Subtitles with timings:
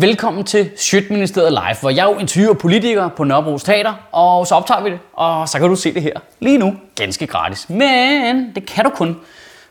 [0.00, 4.82] Velkommen til Sjøtministeriet Live, hvor jeg jo interviewer politikere på Nørrebro Teater, og så optager
[4.82, 7.70] vi det, og så kan du se det her lige nu, ganske gratis.
[7.70, 9.16] Men det kan du kun,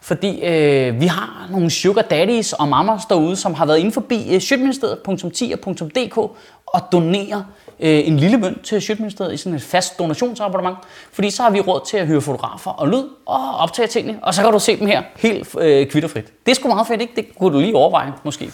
[0.02, 4.36] fordi øh, vi har nogle sugar daddies og mamas derude, som har været inde forbi
[4.36, 6.18] øh, sjøtministeriet.10.dk
[6.66, 7.44] og donerer
[7.82, 10.78] øh, en lille mønt til Sjøtministeriet i sådan et fast donationsabonnement.
[11.12, 14.34] Fordi så har vi råd til at hyre fotografer og lyd og optage tingene, og
[14.34, 16.46] så kan du se dem her helt øh, kvitterfrit.
[16.46, 17.14] Det er sgu meget fedt, ikke?
[17.16, 18.52] Det kunne du lige overveje, måske.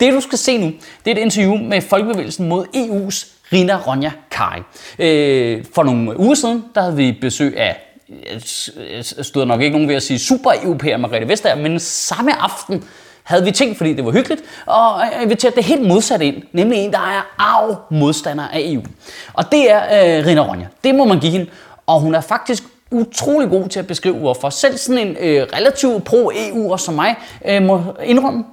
[0.00, 0.66] Det du skal se nu,
[1.04, 4.62] det er et interview med Folkebevægelsen mod EU's Rina Ronja Kari.
[4.98, 7.76] Øh, for nogle uger siden, der havde vi besøg af
[8.08, 8.16] øh,
[8.94, 12.42] jeg øh, stod nok ikke nogen ved at sige super europæer Margrethe Vestager, men samme
[12.42, 12.84] aften
[13.28, 16.92] havde vi tænkt, fordi det var hyggeligt, og inviteret det helt modsatte ind, nemlig en,
[16.92, 18.82] der er arv modstander af EU.
[19.32, 19.82] Og det er
[20.18, 20.66] øh, Rina Ronja.
[20.84, 21.46] Det må man give hende.
[21.86, 26.04] Og hun er faktisk utrolig god til at beskrive, hvorfor selv sådan en øh, relativt
[26.04, 28.44] pro-EU som mig øh, må indrømme,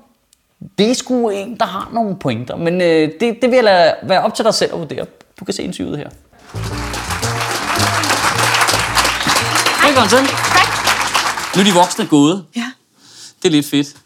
[0.77, 2.55] det er sgu en, der har nogle pointer.
[2.55, 5.05] Men øh, det, det vil jeg lade være op til dig selv at vurdere.
[5.39, 6.09] Du kan se interviewet her.
[9.85, 10.17] Velkommen til.
[10.17, 11.55] Tak.
[11.55, 12.45] Nu er de voksne gået.
[12.55, 12.71] Ja.
[13.43, 14.04] Det er lidt fedt.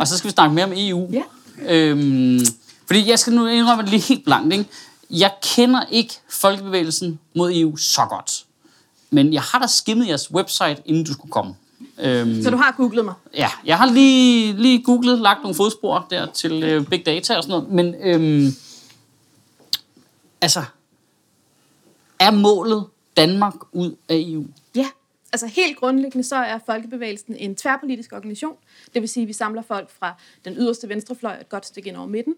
[0.00, 1.08] Og så skal vi snakke mere om EU.
[1.12, 1.22] Ja.
[1.68, 2.40] Øhm,
[2.86, 4.52] fordi jeg skal nu indrømme det lige helt blankt.
[4.52, 4.66] Ikke?
[5.10, 8.44] Jeg kender ikke Folkebevægelsen mod EU så godt.
[9.10, 11.54] Men jeg har da skimmet jeres website, inden du skulle komme.
[11.98, 13.14] Øhm, Så du har googlet mig?
[13.34, 17.42] Ja, jeg har lige, lige googlet, lagt nogle fodspor der til øh, big data og
[17.42, 17.72] sådan noget.
[17.72, 18.56] Men øhm,
[20.40, 20.62] altså,
[22.18, 22.84] er målet
[23.16, 24.44] Danmark ud af EU?
[24.74, 24.86] Ja.
[25.32, 28.56] Altså helt grundlæggende så er Folkebevægelsen en tværpolitisk organisation.
[28.94, 30.14] Det vil sige, at vi samler folk fra
[30.44, 32.34] den yderste venstrefløj et godt stykke ind over midten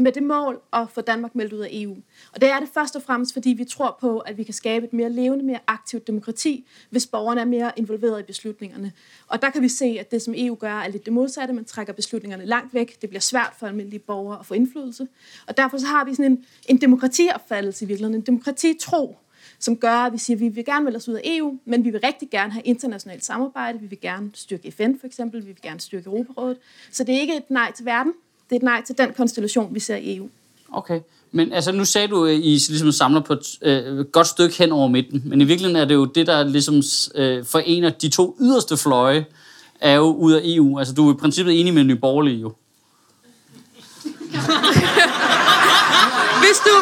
[0.00, 1.96] med det mål at få Danmark meldt ud af EU.
[2.32, 4.86] Og det er det først og fremmest, fordi vi tror på, at vi kan skabe
[4.86, 8.92] et mere levende, mere aktivt demokrati, hvis borgerne er mere involveret i beslutningerne.
[9.28, 11.54] Og der kan vi se, at det, som EU gør, er lidt det modsatte.
[11.54, 13.00] Man trækker beslutningerne langt væk.
[13.00, 15.08] Det bliver svært for almindelige borgere at få indflydelse.
[15.46, 19.16] Og derfor så har vi sådan en, en demokratiopfattelse i virkeligheden, en demokratitro,
[19.58, 21.84] som gør, at vi siger, at vi vil gerne melde os ud af EU, men
[21.84, 23.78] vi vil rigtig gerne have internationalt samarbejde.
[23.80, 25.40] Vi vil gerne styrke FN for eksempel.
[25.40, 26.56] Vi vil gerne styrke Europarådet.
[26.92, 28.12] Så det er ikke et nej til verden.
[28.50, 30.28] Det er et nej til den konstellation, vi ser i EU.
[30.72, 31.00] Okay.
[31.32, 34.72] Men altså, nu sagde du, at I ligesom samler på et øh, godt stykke hen
[34.72, 35.22] over midten.
[35.24, 36.82] Men i virkeligheden er det jo det, der ligesom
[37.14, 39.26] øh, forener de to yderste fløje,
[39.80, 40.78] er jo ud af EU.
[40.78, 42.52] Altså, du er i princippet enig med Nye Borgerlige jo.
[46.42, 46.74] Hvis du,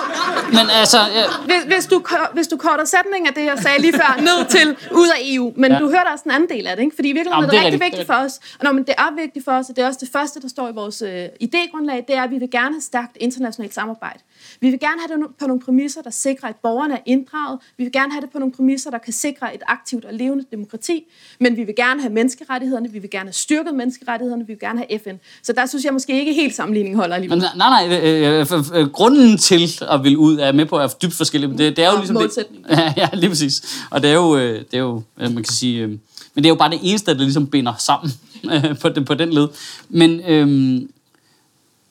[0.53, 3.93] Men altså, ja, hvis, hvis, du, hvis du korter sætningen af det, jeg sagde lige
[3.93, 5.79] før, ned til ud af EU, men Ja.
[5.79, 6.95] du hørte også en anden del af det, ikke?
[6.97, 8.57] fordi i virkeligheden Jamen, er det det, er rigtig rigtigt, vigtigt det for os.
[8.59, 10.49] Og når, men det er vigtigt for os, og det er også det første, der
[10.49, 14.19] står i vores øh, idégrundlag, det er, at vi vil gerne have stærkt internationalt samarbejde.
[14.61, 17.59] Vi vil gerne have det på nogle præmisser, der sikrer, at borgerne er inddraget.
[17.77, 20.45] Vi vil gerne have det på nogle præmisser, der kan sikre et aktivt og levende
[20.51, 21.05] demokrati.
[21.41, 24.85] Men vi vil gerne have menneskerettighederne, vi vil gerne have styrket menneskerettighederne, vi vil gerne
[24.89, 25.17] have FN.
[25.43, 27.39] Så der synes jeg måske ikke helt sammenligning holder alligevel.
[27.39, 30.77] men nej, nej, øh, øh, øh, øh, grunden til at ville ud er med på
[30.77, 31.49] er dybt forskellig.
[31.49, 32.71] Men det, det er jo Og ligesom målsætningen.
[32.71, 33.83] Det, ja, ja, lige præcis.
[33.91, 36.47] Og det er jo, øh, det er jo øh, man kan sige, øh, men det
[36.47, 38.13] er jo bare det eneste, der ligesom binder sammen
[38.53, 39.49] øh, på, den, på den led.
[39.89, 40.49] Men, øh,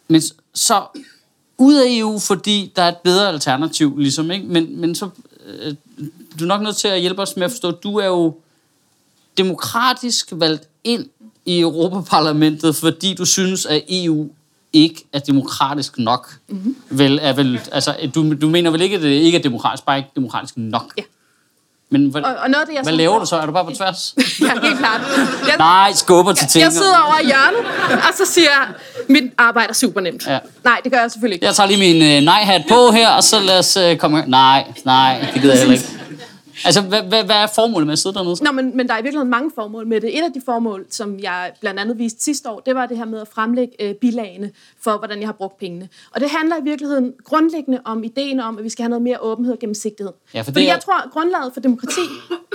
[0.07, 0.21] men
[0.53, 0.83] så
[1.57, 4.45] ud af EU, fordi der er et bedre alternativ, ligesom, ikke?
[4.45, 5.09] Men, men så,
[5.45, 5.75] øh,
[6.39, 8.35] du er nok nødt til at hjælpe os med at forstå, du er jo
[9.37, 11.05] demokratisk valgt ind
[11.45, 14.29] i Europaparlamentet, fordi du synes, at EU
[14.73, 16.37] ikke er demokratisk nok.
[16.47, 16.75] Mm-hmm.
[16.89, 19.97] Vel, er vel, altså, du, du mener vel ikke, at det ikke er demokratisk, bare
[19.97, 20.93] ikke demokratisk nok?
[20.97, 21.03] Ja.
[21.91, 23.35] Men hvad, Og, og noget af det, jeg hvad så- laver du så?
[23.35, 24.15] Er du bare på tværs?
[24.41, 25.01] Ja, helt klart.
[25.47, 26.63] Jeg, Nej, skubber til ting.
[26.63, 27.59] jeg sidder over i hjørnet,
[27.91, 28.67] og så siger jeg,
[29.09, 30.27] mit arbejde er super nemt.
[30.27, 30.39] Ja.
[30.63, 31.45] Nej, det gør jeg selvfølgelig ikke.
[31.45, 34.23] Jeg tager lige min øh, nej-hat på her, og så lad os øh, komme...
[34.27, 35.87] Nej, nej, det gider jeg heller ikke.
[36.65, 38.43] Altså, hvad, hvad, hvad er formålet med at sidde dernede?
[38.43, 40.17] Nå, men, men der er i virkeligheden mange formål med det.
[40.17, 43.05] Et af de formål, som jeg blandt andet viste sidste år, det var det her
[43.05, 44.51] med at fremlægge øh, bilagene
[44.83, 45.89] for, hvordan jeg har brugt pengene.
[46.11, 49.17] Og det handler i virkeligheden grundlæggende om ideen om, at vi skal have noget mere
[49.21, 50.13] åbenhed og gennemsigtighed.
[50.33, 52.01] Ja, for Fordi det er- jeg tror, at grundlaget for demokrati,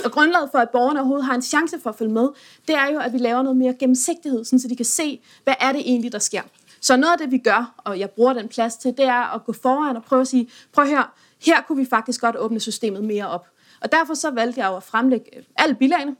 [0.04, 2.28] og grundlaget for, at borgerne overhovedet har en chance for at følge med,
[2.68, 5.54] det er jo, at vi laver noget mere gennemsigtighed, sådan så de kan se, hvad
[5.60, 6.42] er det egentlig, der sker.
[6.80, 9.44] Så noget af det, vi gør, og jeg bruger den plads til, det er at
[9.44, 11.12] gå foran og prøve at sige, prøv her,
[11.44, 13.46] her kunne vi faktisk godt åbne systemet mere op.
[13.80, 16.16] Og derfor så valgte jeg jo at fremlægge øh, alle bilagene,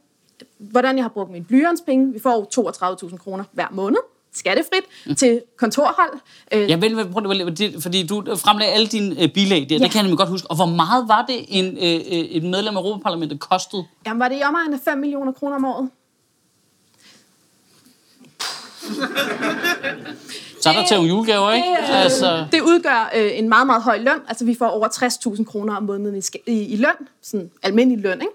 [0.57, 2.13] hvordan jeg har brugt mine blyantspenge.
[2.13, 3.99] Vi får 32.000 kroner hver måned,
[4.33, 5.15] skattefrit, mm.
[5.15, 6.19] til kontorhold.
[6.53, 9.83] Øh, Ja, vel, prøv det, fordi du fremlagde alle dine øh, bilag der, ja.
[9.83, 10.47] Det kan jeg nemlig godt huske.
[10.49, 11.77] Og hvor meget var det, en,
[12.37, 13.85] et medlem af Europaparlamentet kostede?
[14.05, 15.89] Jamen, var det i omegnen af 5 millioner kroner om året?
[20.61, 21.67] Så er der til julegaver, ikke?
[21.67, 24.19] Det, øh, Altså, det udgør øh, en meget, meget høj løn.
[24.27, 24.87] Altså, vi får over
[25.35, 27.07] 60.000 kroner om måneden i, i, i løn.
[27.21, 28.33] Sådan almindelig løn, ikke?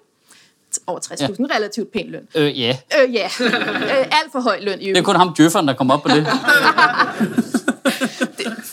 [0.86, 1.20] over 60.000.
[1.22, 1.56] Ja.
[1.56, 2.28] Relativt pæn løn.
[2.34, 2.76] Øh, ja.
[3.02, 3.28] Øh, ja.
[3.40, 5.06] øh, alt for høj løn i Det er øvrigt.
[5.06, 6.26] kun ham djøfferen, der kom op på det.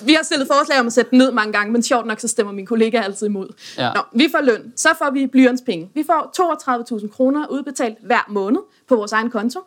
[0.06, 2.28] Vi har stillet forslag om at sætte den ned mange gange, men sjovt nok, så
[2.28, 3.48] stemmer min kollega altid imod.
[3.78, 3.92] Ja.
[3.96, 4.74] Nå, vi får løn.
[4.76, 5.90] Så får vi blyantspenge.
[5.94, 8.60] Vi får 32.000 kroner udbetalt hver måned
[8.90, 9.60] på vores egen konto.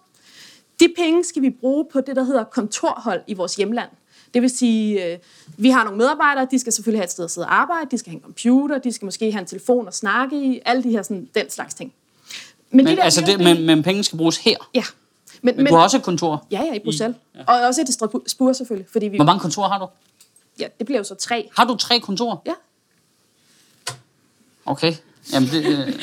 [0.80, 3.90] De penge skal vi bruge på det, der hedder kontorhold i vores hjemland.
[4.34, 5.18] Det vil sige, øh,
[5.56, 7.98] vi har nogle medarbejdere, de skal selvfølgelig have et sted at sidde og arbejde, de
[7.98, 10.90] skal have en computer, de skal måske have en telefon at snakke i, alle de
[10.90, 11.92] her sådan, den slags ting.
[12.70, 14.56] Men, de der altså det, men, men penge skal bruges her.
[14.74, 14.82] Ja.
[15.42, 16.46] Men, Men du har også et kontor.
[16.50, 17.16] Ja, ja, i Bruxelles.
[17.34, 17.44] I, ja.
[17.46, 19.16] Og også i Strasbourg selvfølgelig, fordi vi...
[19.16, 19.86] Hvor mange kontorer har du?
[20.58, 21.50] Ja, det bliver jo så tre.
[21.56, 22.36] Har du tre kontorer?
[22.46, 22.52] Ja.
[24.66, 24.94] Okay.
[25.32, 26.02] Jamen, det, øh,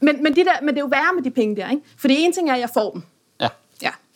[0.00, 1.82] Men, men, de der, men det er jo værre med de penge der, ikke?
[1.96, 3.02] Fordi en ting er, at jeg får dem.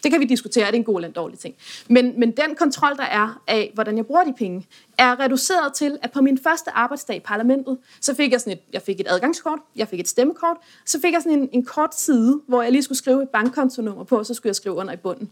[0.05, 1.55] Det kan vi diskutere, er det en god eller en dårlig ting.
[1.89, 4.67] Men, men den kontrol, der er af, hvordan jeg bruger de penge,
[4.99, 8.61] er reduceret til, at på min første arbejdsdag i parlamentet, så fik jeg sådan et,
[8.73, 10.57] jeg fik et adgangskort, jeg fik et stemmekort,
[10.87, 14.05] så fik jeg sådan en, en kort side, hvor jeg lige skulle skrive et bankkontonummer
[14.05, 15.31] på, og så skulle jeg skrive under i bunden.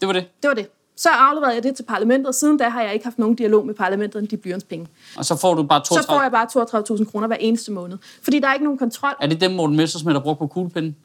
[0.00, 0.24] Det var det.
[0.42, 0.68] Det var det.
[0.96, 3.66] Så afleverede jeg det til parlamentet, og siden da har jeg ikke haft nogen dialog
[3.66, 4.86] med parlamentet om de blyantspenge.
[5.16, 6.22] Og så får du bare Så får 32.
[6.22, 7.98] jeg bare 32.000 kroner hver eneste måned.
[8.22, 9.14] Fordi der er ikke nogen kontrol.
[9.20, 10.96] Er det dem, Morten Messersmith har brugt på kuglepinden?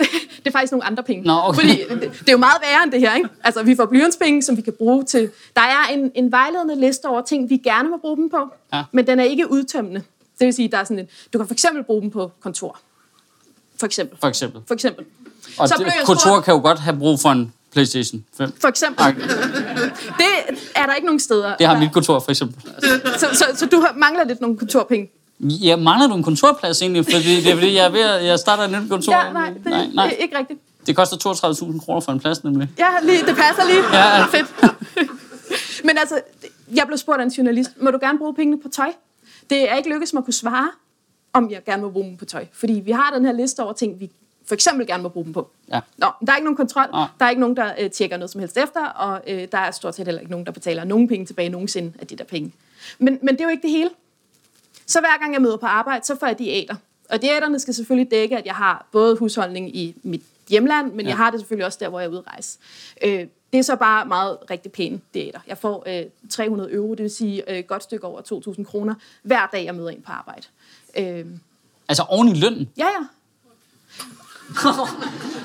[0.44, 1.24] Det er faktisk nogle andre penge.
[1.26, 1.60] Nå, okay.
[1.60, 3.28] Fordi det, det er jo meget værre end det her, ikke?
[3.44, 5.30] Altså, vi får blyantspenge, som vi kan bruge til...
[5.56, 8.82] Der er en, en vejledende liste over ting, vi gerne må bruge dem på, Ja.
[8.92, 10.02] men den er ikke udtømmende.
[10.38, 11.08] Det vil sige, der er sådan en...
[11.32, 12.78] Du kan for eksempel bruge dem på kontor.
[13.78, 14.18] For eksempel.
[14.20, 14.62] For eksempel.
[14.66, 15.04] For eksempel.
[15.58, 18.52] Og Så det, kontor kan jo godt have brug for en Playstation 5.
[18.60, 19.06] For eksempel.
[19.06, 19.20] Okay.
[20.18, 21.56] Det er der ikke nogen steder.
[21.56, 22.62] Det har mit kontor, for eksempel.
[23.18, 25.10] Så, så, så du mangler lidt nogle kontorpenge.
[25.42, 28.38] Jeg mangler du en kontorplads egentlig, fordi det er fordi, jeg er ved at, jeg
[28.38, 29.12] starter et nyt kontor.
[29.12, 30.06] Ja, nej, det, nej, det nej.
[30.06, 30.60] er ikke rigtigt.
[30.86, 31.16] Det koster
[31.72, 32.68] 32.000 kroner for en plads, nemlig.
[32.78, 33.82] Ja, lige, det passer lige.
[33.92, 34.24] Ja, ja.
[34.24, 34.54] Fedt.
[35.86, 36.20] Men altså,
[36.74, 38.92] jeg blev spurgt af en journalist, må du gerne bruge pengene på tøj?
[39.50, 40.68] Det er ikke lykkedes mig at kunne svare,
[41.32, 42.46] om jeg gerne må bruge dem på tøj.
[42.52, 44.10] Fordi vi har den her liste over ting, vi
[44.46, 45.50] for eksempel gerne må bruge dem på.
[45.68, 45.80] Ja.
[45.96, 47.06] Nå, der er ikke nogen kontrol, Nej.
[47.18, 49.70] der er ikke nogen, der øh, tjekker noget som helst efter, og øh, der er
[49.70, 52.52] stort set heller ikke nogen, der betaler nogen penge tilbage nogensinde af de der penge.
[52.98, 53.90] Men, men det er jo ikke det hele.
[54.92, 56.74] Så hver gang jeg møder på arbejde, så får jeg diæter.
[57.10, 61.08] Og diæterne skal selvfølgelig dække, at jeg har både husholdning i mit hjemland, men ja.
[61.08, 62.58] Jeg har det selvfølgelig også der, hvor jeg er ude at rejse.
[63.04, 65.40] Øh, det er så bare meget rigtig pæne diæter.
[65.46, 68.20] Jeg får øh, 300 euro, det vil sige øh, godt stykke over
[68.58, 70.42] 2.000 kroner, hver dag jeg møder ind på arbejde.
[70.96, 71.26] Øh,
[71.88, 72.68] Altså oven i lønnen.
[72.76, 73.06] ja, ja.
[74.64, 74.72] og,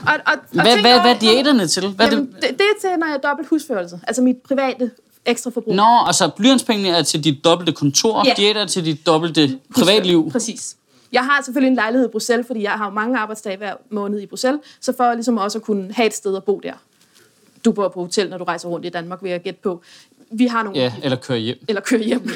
[0.08, 1.88] og, og Hvad, hvad, hvad er diæterne til?
[1.90, 2.36] Hvad Jamen, det?
[2.36, 4.00] det, det er til, når jeg er dobbelt husførelse.
[4.08, 4.92] Altså mit private
[5.28, 5.76] ekstra forbrug.
[5.76, 8.34] Nå, altså blyantspengene er til dit dobbelte kontor, Ja.
[8.38, 10.32] diæter er til dit dobbelte privatliv.
[10.32, 10.76] Præcis.
[11.12, 14.26] Jeg har selvfølgelig en lejlighed i Bruxelles, fordi jeg har mange arbejdsdage hver måned i
[14.26, 16.74] Bruxelles, så for ligesom også at kunne have et sted at bo der.
[17.66, 19.82] Du bor på hotel, når du rejser rundt i Danmark, vil jeg gætte på.
[20.32, 21.58] Vi har nogle Ja, eller køre hjem.
[21.68, 22.30] eller køre hjem.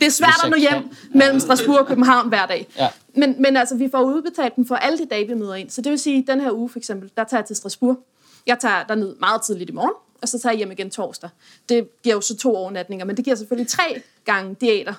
[0.00, 0.82] Det er svært at nå hjem
[1.14, 2.66] mellem Strasbourg og København hver dag.
[2.78, 2.88] Ja.
[3.16, 5.70] Men, men altså, vi får udbetalt den for alle de dage, vi møder ind.
[5.70, 7.98] Så det vil sige, at den her uge for eksempel, der tager jeg til Strasbourg.
[8.46, 9.92] Jeg tager derned meget tidligt i morgen,
[10.22, 11.30] og så tager jeg hjem igen torsdag.
[11.68, 14.94] Det giver jo så to overnatninger, men det giver selvfølgelig tre gange diæter,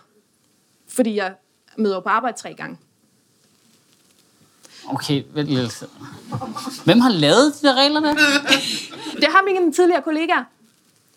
[0.87, 1.33] fordi jeg
[1.77, 2.77] møder på arbejde tre gange.
[4.87, 5.83] Okay, vent lidt.
[6.85, 8.13] Hvem har lavet de der regler der?
[9.15, 10.43] Det har mine tidligere kollegaer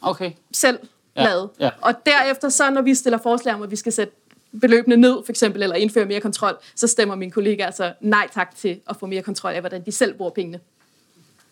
[0.00, 0.32] Okay.
[0.52, 0.78] selv
[1.16, 1.50] Ja, lavet.
[1.60, 1.70] ja.
[1.80, 4.12] Og derefter, så når vi stiller forslag om, at vi skal sætte
[4.60, 8.56] beløbene ned, for eksempel, eller indføre mere kontrol, så stemmer mine kollegaer altså nej tak
[8.56, 10.60] til at få mere kontrol af, hvordan de selv bruger pengene.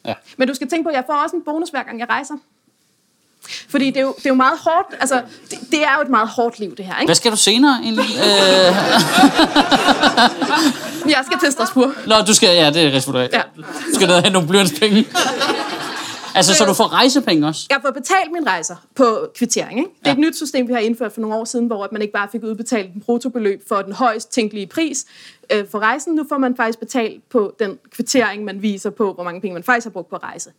[0.06, 0.14] Ja.
[0.37, 2.35] Men du skal tænke på, at jeg får også en bonus, hver gang jeg rejser.
[3.69, 6.09] Fordi det er jo, det er jo meget hårdt, altså, det, det er jo et
[6.09, 7.09] meget hårdt liv, det her, ikke?
[7.09, 8.04] Hvad skal du senere egentlig?
[8.04, 8.76] Øh,
[11.14, 11.92] Jeg skal til Strasbourg.
[12.07, 13.30] nå, du skal, ja, det er resultat.
[13.33, 13.42] Ja.
[13.57, 15.07] Du skal ned og have nogle blyantspenge.
[16.34, 17.66] Altså, så du får rejsepenge også?
[17.70, 19.78] Jeg får betalt mine rejser på kvittering.
[19.78, 19.90] Ikke?
[20.00, 22.12] Det er et nyt system, vi har indført for nogle år siden, hvor man ikke
[22.12, 25.06] bare fik udbetalt en bruttobeløb for den højst tænkelige pris
[25.52, 26.14] øh, for rejsen.
[26.14, 29.62] Nu får man faktisk betalt på den kvittering, man viser på, hvor mange penge man
[29.62, 30.50] faktisk har brugt på rejse.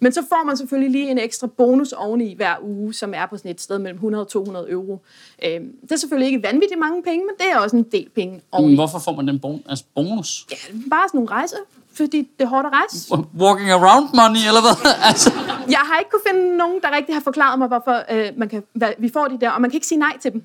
[0.00, 3.36] Men så får man selvfølgelig lige en ekstra bonus oveni hver uge, som er på
[3.36, 5.00] sådan et sted mellem 100 og 200 euro.
[5.44, 8.40] Øh, det er selvfølgelig ikke vanvittigt mange penge, men det er også en del penge
[8.52, 8.74] oveni.
[8.74, 10.46] Hvorfor får man den bon- altså bonus?
[10.50, 10.56] Ja,
[10.90, 11.56] bare sådan nogle rejser,
[12.04, 13.14] fordi det er hårdt at rejse.
[13.38, 14.92] Walking around money, eller hvad?
[15.10, 15.30] altså,
[15.68, 18.62] Jeg har ikke kunne finde nogen, der rigtig har forklaret mig, hvorfor øh, man kan,
[18.72, 20.42] hvad, vi får de der, og man kan ikke sige nej til dem.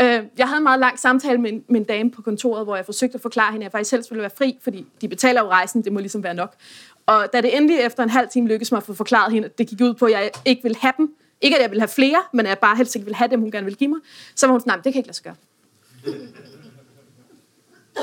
[0.00, 2.76] Øh, jeg havde en meget lang samtale med en, med en dame på kontoret, hvor
[2.76, 5.40] jeg forsøgte at forklare hende, at jeg faktisk helst ville være fri, fordi de betaler
[5.42, 6.54] jo rejsen, det må ligesom være nok.
[7.06, 9.58] Og da det endelig efter en halv time lykkedes mig at få forklaret hende, at
[9.58, 11.88] det gik ud på, at jeg ikke ville have dem, ikke at jeg ville have
[11.88, 13.98] flere, men at jeg bare helst ikke ville have dem, hun gerne ville give mig,
[14.34, 15.36] så var hun sådan, nej, det kan ikke lade sig gøre.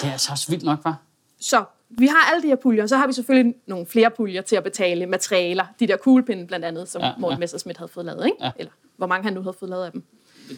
[0.02, 0.98] det er altså også vildt nok, var.
[1.40, 4.56] Så vi har alle de her puljer, så har vi selvfølgelig nogle flere puljer til
[4.56, 5.66] at betale materialer.
[5.80, 7.40] De der kuglepinde blandt andet, som Ja, ja, Morten.
[7.40, 8.38] Messersmith havde fået lavet, ikke?
[8.42, 8.52] Ja.
[8.60, 10.04] Eller hvor mange han nu havde fået lavet af dem.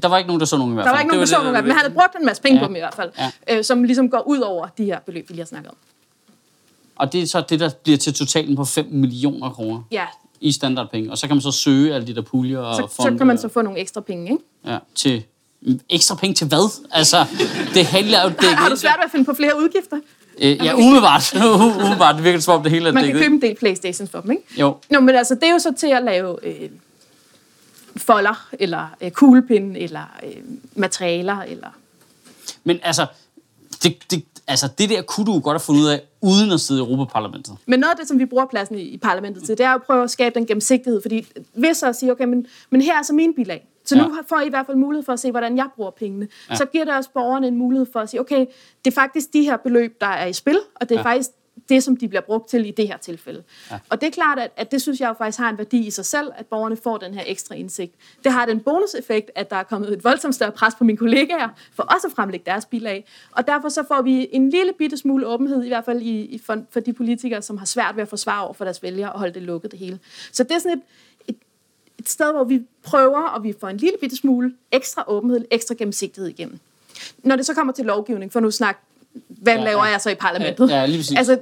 [0.01, 0.95] Der var ikke nogen, der så nogen i hvert Der fald.
[0.95, 2.25] var ikke nogen, der Det så det, nogen af dem, men han havde brugt en
[2.25, 2.63] masse penge Ja.
[2.63, 3.11] på dem i hvert fald,
[3.47, 3.57] Ja.
[3.57, 5.77] øh, som ligesom går ud over de her beløb, vi lige har snakket om.
[6.95, 10.05] Og det er så det, der bliver til totalen på 5 millioner kroner Ja,
[10.41, 11.11] i standardpenge.
[11.11, 13.27] Og så kan man så søge alle de der puljer og så, så fonde kan
[13.27, 14.43] man så få nogle ekstra penge, ikke?
[14.65, 15.23] Ja, til
[15.89, 16.83] ekstra penge til hvad?
[16.91, 17.25] Altså,
[17.73, 19.97] det handler jo dækket Har, har du svært ved at finde på flere udgifter?
[20.39, 21.33] Øh, ja, umiddelbart.
[21.77, 22.15] umiddelbart.
[22.15, 24.31] Det virker som om det hele er Man kan købe en del Playstations for dem,
[24.31, 24.43] ikke?
[24.59, 24.77] Jo.
[24.89, 26.69] Nå, men altså, det er jo så til at lave øh,
[27.97, 30.35] folder, eller øh, kuglepinde, eller øh,
[30.75, 31.67] materialer, eller...
[32.63, 33.05] Men altså
[33.83, 36.59] det, det, altså, det der kunne du jo godt have fundet ud af, uden at
[36.59, 37.55] sidde i Europaparlamentet.
[37.65, 39.75] Men noget af det, som vi bruger pladsen i, i parlamentet til, det er jo
[39.75, 43.03] at prøve at skabe den gennemsigtighed, fordi hvis så siger, okay, men, men her er
[43.03, 44.07] så min bilag, så nu Ja.
[44.07, 44.21] ja.
[44.27, 46.27] får I i hvert fald mulighed for at se, hvordan jeg bruger pengene.
[46.49, 46.55] Ja.
[46.55, 48.45] Så giver det også borgerne en mulighed for at sige, okay,
[48.85, 51.05] det er faktisk de her beløb, der er i spil, og det er Ja.
[51.05, 51.29] faktisk
[51.69, 53.43] det, som de bliver brugt til i det her tilfælde.
[53.71, 53.79] Ja.
[53.89, 55.89] Og det er klart, at, at det synes jeg jo faktisk har en værdi i
[55.91, 57.95] sig selv, at borgerne får den her ekstra indsigt.
[58.23, 61.49] Det har den bonuseffekt, at der er kommet et voldsomt større pres på mine kollegaer,
[61.75, 63.05] for også at fremlægge deres bilag.
[63.31, 66.37] Og derfor så får vi en lille bitte smule åbenhed, i hvert fald i, i
[66.45, 69.19] for, for de politikere, som har svært ved at forsvare over for deres vælgere og
[69.19, 69.99] holde det lukket det hele.
[70.31, 70.83] Så det er sådan et,
[72.07, 75.75] et, sted, hvor vi prøver, og vi får en lille bitte smule ekstra åbenhed, ekstra
[75.77, 76.59] gennemsigtighed igennem.
[77.23, 78.77] Når det så kommer til lovgivning, for nu snak,
[79.27, 79.91] hvad Ja, ja, laver ja.
[79.91, 80.69] jeg så i parlamentet?
[80.69, 81.17] Ja, lige præcis.
[81.17, 81.39] Altså,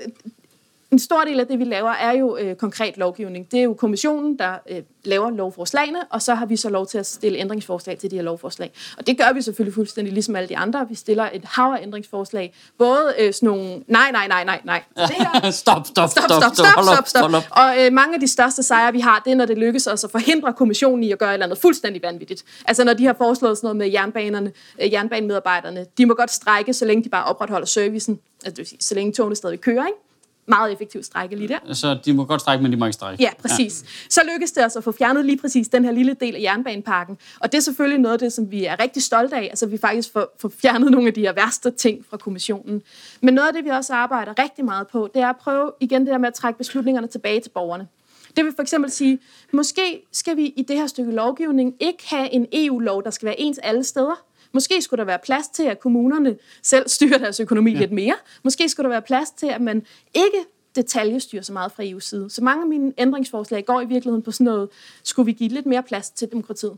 [0.91, 3.51] en stor del af det, vi laver, er jo øh, konkret lovgivning.
[3.51, 6.97] Det er jo kommissionen, der øh, laver lovforslagene, og så har vi så lov til
[6.97, 8.71] at stille ændringsforslag til de her lovforslag.
[8.97, 10.87] Og det gør vi selvfølgelig fuldstændig ligesom alle de andre.
[10.89, 12.53] Vi stiller et hav af ændringsforslag.
[12.77, 14.83] Både øh, sådan nogle, nej, nej, nej, nej, nej.
[15.07, 17.21] Det her, stop, stop, Stop, stop, stop, stop, op, stop.
[17.21, 17.43] hold op.
[17.51, 20.03] Og øh, mange af de største sejre, vi har, det er, når det lykkes os
[20.03, 22.43] at forhindre kommissionen i at gøre et eller andet fuldstændig vanvittigt.
[22.65, 24.51] Altså når de har foreslået sådan noget med jernbanerne,
[24.81, 28.19] øh, jernbanemedarbejderne, de må godt strække, så længe de bare opretholder servicen.
[28.45, 30.04] Altså det vil sige, så længe togene stadig kører, ikke?
[30.47, 31.73] Meget effektivt strække lige der.
[31.73, 33.23] Så de må godt strække, men de må ikke strække.
[33.23, 33.83] Ja, præcis.
[33.83, 33.87] Ja.
[34.09, 37.17] Så lykkes det altså at få fjernet lige præcis den her lille del af jernbaneparken.
[37.39, 39.43] Og det er selvfølgelig noget af det, som vi er rigtig stolte af.
[39.43, 42.81] Altså vi faktisk får, får fjernet nogle af de her værste ting fra kommissionen.
[43.21, 46.01] Men noget af det, vi også arbejder rigtig meget på, det er at prøve igen
[46.01, 47.87] det der med at trække beslutningerne tilbage til borgerne.
[48.35, 49.19] Det vil for eksempel sige,
[49.51, 53.39] måske skal vi i det her stykke lovgivning ikke have en EU-lov, der skal være
[53.39, 54.23] ens alle steder.
[54.55, 57.79] Måske skulle der være plads til, at kommunerne selv styrer deres økonomi ja.
[57.79, 58.15] lidt mere.
[58.43, 59.83] Måske skulle der være plads til, at man
[60.13, 60.37] ikke
[60.75, 62.29] detaljestyrer så meget fra EU's side.
[62.29, 64.69] Så mange af mine ændringsforslag går i virkeligheden på sådan noget,
[65.03, 66.73] skulle vi give lidt mere plads til demokratiet?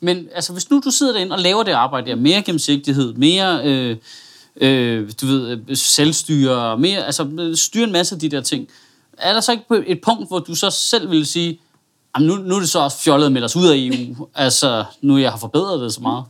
[0.00, 3.60] Men altså, hvis nu du sidder derinde og laver det arbejde der, mere gennemsigtighed, mere
[3.64, 3.96] øh,
[4.56, 8.68] øh, du ved, øh, selvstyre, mere, altså styre en masse af de der ting,
[9.18, 11.60] er der så ikke et punkt, hvor du så selv vil sige,
[12.16, 14.84] "Jamen, nu, nu er det så også fjollet at melde os ud af EU, altså
[15.00, 16.24] nu jeg har forbedret det så meget?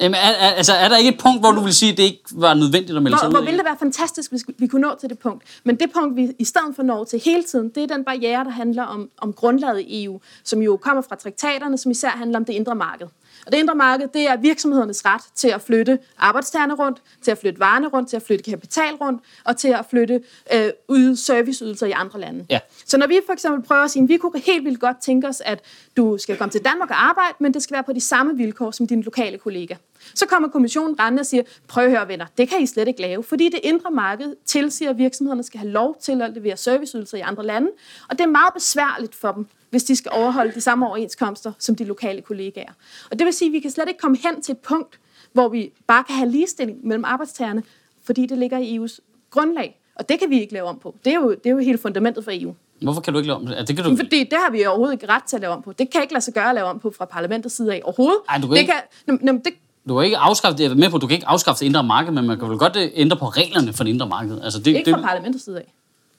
[0.00, 2.02] Jamen, er, er, altså, er der ikke et punkt, hvor du vil sige, at det
[2.02, 4.66] ikke var nødvendigt at melde sig Hvor, ud hvor ville det være fantastisk, hvis vi
[4.66, 5.44] kunne nå til det punkt.
[5.64, 8.44] Men det punkt, vi i stedet for når til hele tiden, det er den barriere,
[8.44, 12.38] der handler om, om grundlaget i EU, som jo kommer fra traktaterne, som især handler
[12.38, 13.06] om det indre marked.
[13.46, 17.38] Og det indre marked, det er virksomhedernes ret til at flytte arbejdstagerne rundt, til at
[17.38, 20.22] flytte varerne rundt, til at flytte kapital rundt, og til at flytte
[20.54, 22.46] øh, yde serviceydelser i andre lande.
[22.50, 22.58] Ja.
[22.86, 25.28] Så når vi for eksempel prøver at sige, at vi kunne helt vildt godt tænke
[25.28, 25.60] os, at
[25.96, 28.70] du skal komme til Danmark og arbejde, men det skal være på de samme vilkår
[28.70, 29.74] som dine lokale kollega.
[30.14, 33.00] Så kommer kommissionen rendende og siger, prøv at høre venner, det kan I slet ikke
[33.00, 37.18] lave, fordi det indre marked tilsiger, at virksomhederne skal have lov til at levere serviceydelser
[37.18, 37.68] i andre lande,
[38.08, 41.76] og det er meget besværligt for dem, hvis de skal overholde de samme overenskomster som
[41.76, 42.72] de lokale kollegaer.
[43.10, 44.98] Og det vil sige, at vi kan slet ikke komme hen til et punkt,
[45.32, 47.62] hvor vi bare kan have ligestilling mellem arbejdstagerne,
[48.04, 48.98] fordi det ligger i EU's
[49.30, 49.80] grundlag.
[49.96, 50.94] Og det kan vi ikke lave om på.
[51.04, 52.54] Det er jo, det er jo hele fundamentet for EU.
[52.82, 53.76] Hvorfor kan du ikke lave om det?
[53.76, 53.96] Kan du...
[53.96, 55.72] Fordi det har vi overhovedet ikke ret til at lave om på.
[55.72, 58.18] Det kan ikke lade sig gøre at lave om på fra parlamentets side af overhovedet.
[58.28, 58.72] Ej, du kan det ikke-
[59.06, 59.52] kan, Nå, nå, det,
[59.88, 62.12] Du kan ikke afskaffe jeg er med på, du kan ikke afskaffe det indre marked,
[62.12, 64.40] men man kan vel godt øh, ændre på reglerne for det indre marked.
[64.42, 65.73] Altså, det, ikke det, fra parlamentets side af.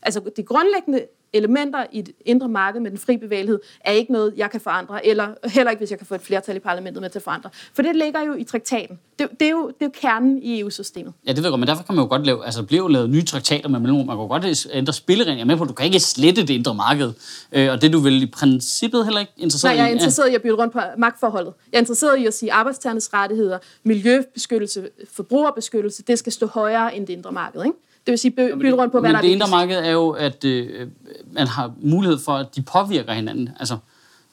[0.06, 4.34] Altså, de grundlæggende elementer i det indre marked med den fri bevægelighed er ikke noget,
[4.38, 7.10] jeg kan forandre, eller heller ikke, hvis jeg kan få et flertal i parlamentet med
[7.10, 7.50] til at forandre.
[7.74, 9.00] For det ligger jo i traktaten.
[9.20, 11.14] Det, det, er, jo, det er jo kernen i EU-systemet.
[11.28, 12.84] Ja, det ved jeg godt, men derfor kan man jo godt lave, altså der bliver
[12.84, 14.08] jo lavet nye traktater med mellemrum.
[14.08, 16.50] Man kan jo godt ændre spilleregler Jeg er med på, du kan ikke slette det
[16.50, 17.14] indre marked.
[17.52, 19.96] Øh, og det er du vel i princippet heller ikke interesseret Nej, jeg er i?
[19.96, 21.54] interesseret i at bytte rundt på magtforholdet.
[21.72, 26.96] Jeg er interesseret i at sige, at arbejdstagernes rettigheder, miljøbeskyttelse, forbrugerbeskyttelse, det skal stå højere
[26.96, 27.64] end det indre marked.
[27.66, 27.78] Ikke?
[28.06, 29.92] Det vil sige, by- bytte rundt på, hvad men der er det indre marked er
[29.92, 30.88] jo, at øh,
[31.32, 33.50] man har mulighed for, at de påvirker hinanden.
[33.60, 33.78] Altså,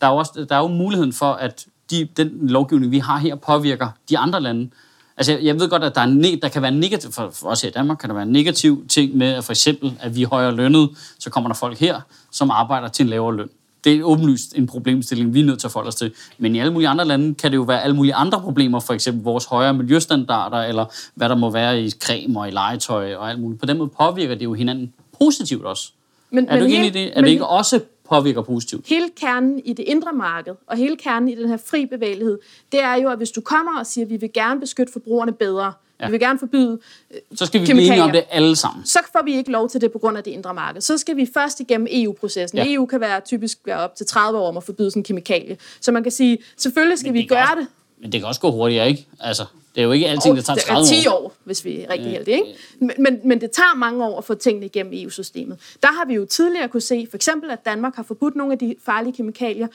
[0.00, 3.18] der er jo, også, der er jo muligheden for, at de, den lovgivning, vi har
[3.18, 4.70] her, påvirker de andre lande.
[5.16, 7.62] Altså, jeg, ved godt, at der, er ne- der kan være negativ, for, for os
[7.62, 10.28] her i Danmark, kan der være negativ ting med, at for eksempel, at vi er
[10.28, 12.00] højere lønnet, så kommer der folk her,
[12.30, 13.48] som arbejder til en lavere løn.
[13.84, 16.12] Det er åbenlyst en problemstilling, vi er nødt til at forholde os til.
[16.38, 18.94] Men i alle mulige andre lande kan det jo være alle mulige andre problemer, for
[18.94, 20.84] eksempel vores højere miljøstandarder, eller
[21.14, 23.60] hvad der må være i creme og i legetøj og alt muligt.
[23.60, 25.92] På den måde påvirker det jo hinanden positivt også.
[26.30, 27.08] Men, Er du ikke enig i det?
[27.08, 28.88] At men det ikke også påvirker positivt?
[28.88, 32.38] hele kernen i det indre marked, og hele kernen i den her fri bevægelighed,
[32.72, 35.32] det er jo, at hvis du kommer og siger, at vi vil gerne beskytte forbrugerne
[35.32, 35.72] bedre,
[36.02, 36.06] Ja.
[36.06, 36.78] Vi vil gerne forbyde
[37.10, 38.86] øh, Så skal vi blive enige om det alle sammen.
[38.86, 40.80] Så får vi ikke lov til det på grund af det indre marked.
[40.80, 42.58] Så skal vi først igennem EU-processen.
[42.58, 42.64] Ja.
[42.72, 45.56] EU kan være typisk være op til 30 år om at forbyde sådan en kemikalie.
[45.80, 47.66] Så man kan sige, selvfølgelig skal vi det gøre også- det.
[48.00, 49.06] Men det kan også gå hurtigere, ikke?
[49.20, 49.44] Altså,
[49.74, 51.12] det er jo ikke alting, der tager det 30 er 10 år.
[51.12, 52.36] år, hvis vi er rigtig heldige.
[52.36, 52.48] Ikke?
[52.80, 55.58] Men, men, men det tager mange år at få tingene igennem EU-systemet.
[55.82, 58.58] Der har vi jo tidligere kunne se, for eksempel, at Danmark har forbudt nogle af
[58.58, 59.66] de farlige kemikalier,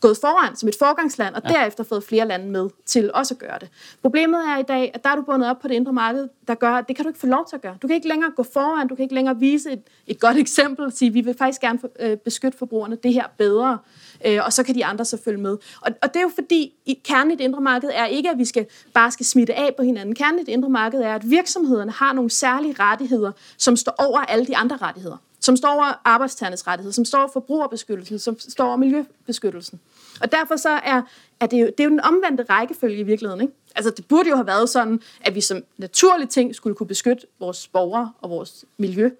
[0.00, 1.54] gået foran som et forgangsland, og ja.
[1.54, 3.68] derefter fået flere lande med til også at gøre det.
[4.02, 6.54] Problemet er i dag, at der er du bundet op på det indre marked, der
[6.54, 7.76] gør, at det kan du ikke få lov til at gøre.
[7.82, 10.84] Du kan ikke længere gå foran, du kan ikke længere vise et, et godt eksempel,
[10.84, 13.78] og sige, vi vil faktisk gerne for, øh, beskytte forbrugerne det her bedre,
[14.26, 15.56] øh, og så kan de andre så følge med.
[15.80, 18.38] Og, og det er jo fordi, i, kernen i det indre marked er ikke, at
[18.38, 20.14] vi skal, bare skal smitte af på hinanden.
[20.14, 24.18] Kernen i det indre marked er, at virksomhederne har nogle særlige rettigheder, som står over
[24.18, 28.66] alle de andre rettigheder som står over arbejdstagernes rettigheder, som står over forbrugerbeskyttelsen, som står
[28.66, 29.80] over miljøbeskyttelsen.
[30.20, 31.02] Og derfor så er,
[31.40, 33.40] er det, jo, det er jo den omvendte rækkefølge i virkeligheden.
[33.40, 33.54] Ikke?
[33.74, 37.26] Altså det burde jo have været sådan, at vi som naturlig ting skulle kunne beskytte
[37.40, 39.10] vores borgere og vores miljø.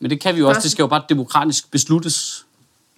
[0.00, 0.60] Men det kan vi jo også.
[0.60, 2.46] Det skal jo bare demokratisk besluttes.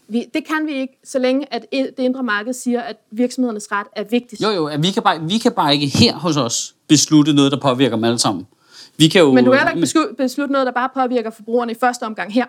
[0.08, 3.86] Vi, det kan vi ikke, så længe at det indre marked siger, at virksomhedernes ret
[3.92, 4.42] er vigtigst.
[4.42, 7.52] Jo, jo, at vi kan, bare, vi kan bare ikke her hos os beslutte noget,
[7.52, 8.46] der påvirker dem alle sammen.
[8.96, 9.32] Vi kan jo...
[9.32, 12.46] Men du kan heller ikke beslutte noget, der bare påvirker forbrugerne i første omgang her.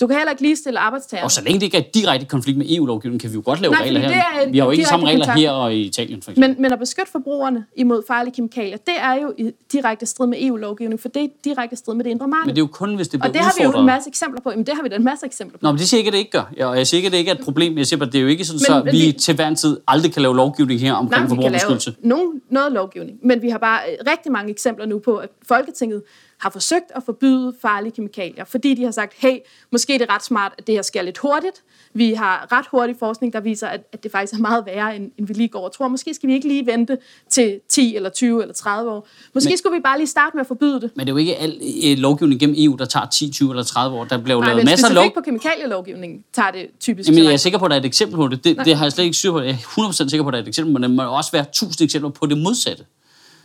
[0.00, 1.24] Du kan heller ikke ligestille arbejdstager.
[1.24, 3.72] Og så længe det ikke er direkte konflikt med EU-lovgivningen, kan vi jo godt lave
[3.72, 4.22] Nej, regler her.
[4.44, 5.40] er vi har jo ikke samme regler kontakt.
[5.40, 6.50] her og i Italien, for eksempel.
[6.50, 10.38] Men, men at beskytte forbrugerne imod farlige kemikalier, det er jo i direkte strid med
[10.40, 12.46] EU-lovgivning, for det er direkte strid med det indre marked.
[12.46, 13.82] Men det er jo kun, hvis det bliver og det har vi jo udfordret.
[13.82, 14.50] en masse eksempler på.
[14.50, 15.62] Jamen, det har vi da en masse eksempler på.
[15.62, 16.66] Nå, men det siger ikke, at det ikke gør.
[16.68, 17.78] Og jeg siger ikke, at det ikke er et problem.
[17.78, 19.48] Jeg siger bare, at det er jo ikke sådan, Men- så vi, vi- til hver
[19.48, 21.94] en tid aldrig kan lave lovgivning her omkring Nej, vi kan lave forbrugerbeskyttelse.
[22.02, 26.02] nogen, noget lovgivning, men vi har bare øh, rigtig mange eksempler nu på, at Folketinget
[26.40, 29.36] har forsøgt at forbyde farlige kemikalier, fordi de har sagt, hey,
[29.72, 31.62] måske er det ret smart, at det her sker lidt hurtigt.
[31.94, 35.10] Vi har ret hurtig forskning, der viser, at, at det faktisk er meget værre, end,
[35.18, 35.88] end vi lige går og tror.
[35.88, 36.98] Måske skal vi ikke lige vente
[37.30, 39.08] til 10 eller 20 eller 30 år.
[39.34, 40.90] Måske Men- skulle vi bare lige starte med at forbyde det.
[40.96, 43.62] Men det er jo ikke al øh, lovgivning gennem EU, der tager 10, 20 eller
[43.62, 44.04] 30 år.
[44.04, 45.14] Der bliver jo Nej, lavet masser af lov...
[45.14, 48.16] på kemikalielovgivningen tager det typisk Jamen, jeg er sikker på, at der er et eksempel
[48.16, 48.44] på det.
[48.44, 49.40] Det, det har jeg slet ikke styr på.
[49.40, 51.42] Jeg er 100% sikker på, at der er et eksempel, men der må også være
[51.42, 52.84] 1000 eksempler på det modsatte.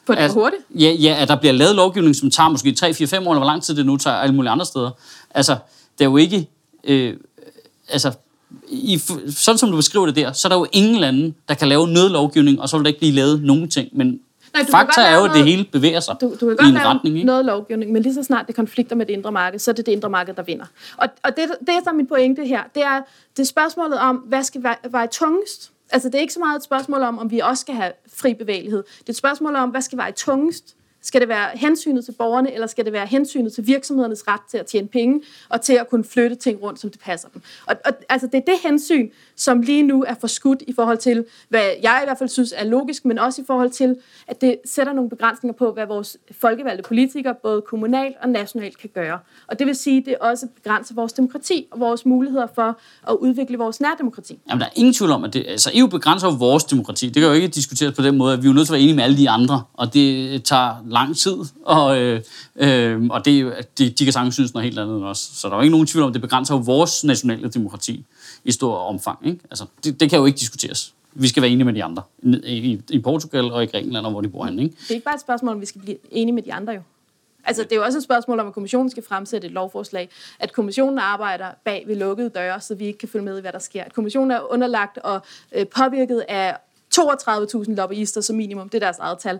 [0.05, 0.61] På det for hurtigt.
[0.75, 3.39] Ja, ja, at der bliver lavet lovgivning, som tager måske 3, 4, 5 år, eller
[3.39, 4.91] hvor lang tid det nu tager alle mulige andre steder.
[5.29, 5.57] Altså,
[5.97, 6.49] det er jo ikke...
[6.83, 7.13] Øh,
[7.89, 8.11] altså,
[8.67, 11.67] i, sådan som du beskriver det der, så er der jo ingen lande, der kan
[11.67, 13.89] lave noget lovgivning, og så vil der ikke blive lavet nogen ting.
[13.91, 14.19] Men
[14.53, 16.67] Nej, du fakta er jo, at det hele bevæger sig Du, du kan i godt
[16.67, 17.15] en lave retning.
[17.15, 17.25] Ikke?
[17.25, 19.85] noget lovgivning, men lige så snart det konflikter med det indre marked, så er det
[19.85, 20.65] det indre marked, der vinder.
[20.97, 23.01] Og, og det, det er så min pointe her, det er,
[23.37, 25.71] det er spørgsmålet om, hvad skal veje tungest?
[25.93, 28.33] Altså, det er ikke så meget et spørgsmål om, om vi også skal have fri
[28.33, 28.83] bevægelighed.
[28.83, 30.75] Det er et spørgsmål om, hvad skal veje tungest?
[31.03, 34.57] Skal det være hensynet til borgerne, eller skal det være hensynet til virksomhedernes ret til
[34.57, 37.41] at tjene penge, og til at kunne flytte ting rundt, som det passer dem?
[37.65, 41.25] Og, og altså, det er det hensyn, som lige nu er forskudt i forhold til,
[41.49, 43.95] hvad jeg i hvert fald synes er logisk, men også i forhold til,
[44.27, 48.89] at det sætter nogle begrænsninger på, hvad vores folkevalgte politikere, både kommunalt og nationalt, kan
[48.93, 49.19] gøre.
[49.47, 52.77] Og det vil sige, at det også begrænser vores demokrati og vores muligheder for
[53.09, 54.39] at udvikle vores nærdemokrati.
[54.49, 57.05] Jamen, der er ingen tvivl om, at det, altså, EU begrænser jo vores demokrati.
[57.05, 58.75] Det kan jo ikke diskuteres på den måde, at vi er jo nødt til at
[58.75, 62.21] være enige med alle de andre, og det tager lang tid, og, øh,
[62.55, 65.17] øh, og det, er de, de kan sagtens synes noget helt andet end os.
[65.17, 68.05] Så der er jo ikke nogen tvivl om, at det begrænser jo vores nationale demokrati
[68.43, 69.19] i stor omfang.
[69.25, 69.39] Ikke?
[69.49, 70.93] Altså, det, det kan jo ikke diskuteres.
[71.13, 72.03] Vi skal være enige med de andre.
[72.23, 74.63] I, i, i Portugal og i Grækenland, og hvor de bor henne.
[74.63, 74.75] Ikke?
[74.79, 76.81] Det er ikke bare et spørgsmål, om vi skal blive enige med de andre jo.
[77.45, 80.09] Altså, det er jo også et spørgsmål om, at kommissionen skal fremsætte et lovforslag.
[80.39, 83.51] At kommissionen arbejder bag ved lukkede døre, så vi ikke kan følge med i, hvad
[83.51, 83.83] der sker.
[83.83, 86.57] At kommissionen er underlagt og øh, påvirket af
[86.95, 89.39] 32.000 lobbyister som minimum, det er deres eget tal,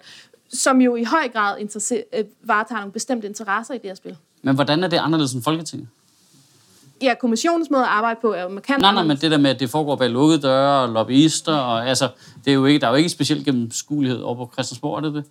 [0.54, 4.18] som jo i høj grad interesser- øh, varetager nogle bestemte interesser i det her spil.
[4.42, 5.88] Men hvordan er det anderledes end Folketinget?
[7.02, 9.50] Ja, kommissionens måde at arbejde på er jo markant Nej, nej, men det der med,
[9.50, 12.10] at det foregår bag lukkede døre og lobbyister, og altså,
[12.46, 15.14] det er jo ikke, der er jo ikke specielt gennemskuelighed over på Christiansborg, er det
[15.14, 15.24] det?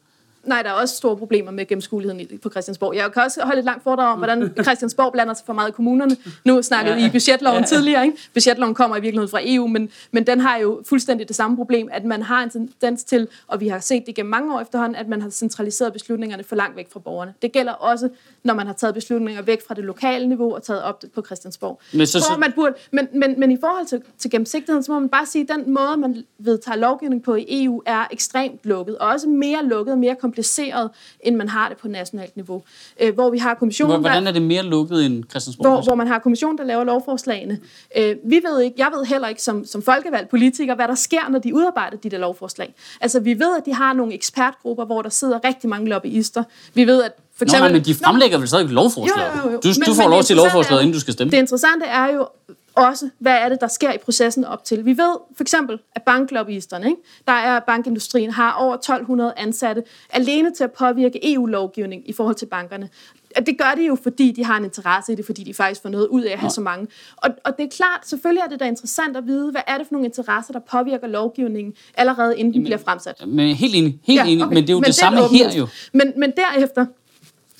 [0.44, 2.94] Nej, der er også store problemer med gennemskueligheden på Christiansborg.
[2.96, 5.72] Jeg kan også holde et langt foredrag om, hvordan Christiansborg blander sig for meget i
[5.72, 6.16] kommunerne.
[6.44, 8.18] Nu snakkede I i budgetloven tidligere, ikke?
[8.35, 11.88] Budgetloven kommer i virkeligheden fra EU, men, men den har jo fuldstændig det samme problem,
[11.92, 14.96] at man har en tendens til, og vi har set det gennem mange år efterhånden,
[14.96, 17.35] at man har centraliseret beslutningerne for langt væk fra borgerne.
[17.42, 18.09] Det gælder også,
[18.44, 21.81] når man har taget beslutninger væk fra det lokale niveau og taget op på Christiansborg.
[21.92, 24.98] Men så- så- man burde, men, men, men i forhold til, til gennemsigtigheden, så må
[25.00, 28.98] man bare sige, at den måde, man vedtager lovgivning på i EU, er ekstremt lukket,
[28.98, 30.90] og også mere lukket, mere kompliceret,
[31.21, 32.62] end man har det på nationalt niveau.
[33.01, 35.71] Øh, hvor vi har kommissionen, Hvordan der, er det mere lukket end Christiansborg?
[35.73, 37.59] hvor, hvor man har kommission, der laver lovforslagene.
[37.99, 41.29] Øh, vi ved ikke, jeg ved heller ikke som, som folkevalgt politiker, hvad der sker,
[41.31, 42.75] når de udarbejder de der lovforslag.
[43.01, 46.45] Altså, vi ved, at de har nogle ekspertgrupper, hvor der sidder rigtig mange lobbyister.
[46.75, 47.71] Vi ved, at for Nå, eksempel...
[47.71, 49.31] nej, men de fremlægger vel stadig lovforslaget?
[49.37, 49.61] Jo, jo, jo.
[49.64, 51.31] Du, Men- du får men lov til lovforslaget, er- inden du skal stemme.
[51.31, 52.27] Det interessante er jo,
[52.74, 54.85] også, hvad er det, der sker i processen op til.
[54.85, 57.00] Vi ved for eksempel, at banklobbyisterne, ikke?
[57.26, 62.46] der er bankindustrien, har over 1200 ansatte alene til at påvirke EU-lovgivning i forhold til
[62.46, 62.88] bankerne.
[63.37, 65.82] Og det gør de jo, fordi de har en interesse i det, fordi de faktisk
[65.82, 66.87] får noget ud af at have så mange.
[67.16, 69.87] Og, og det er klart, selvfølgelig er det da interessant at vide, hvad er det
[69.87, 73.26] for nogle interesser, der påvirker lovgivningen, allerede inden den bliver fremsat.
[73.26, 74.32] Men helt enig, helt ja, okay.
[74.32, 75.68] enig, men det er jo men det, det samme her jo.
[75.92, 76.87] Men, men derefter,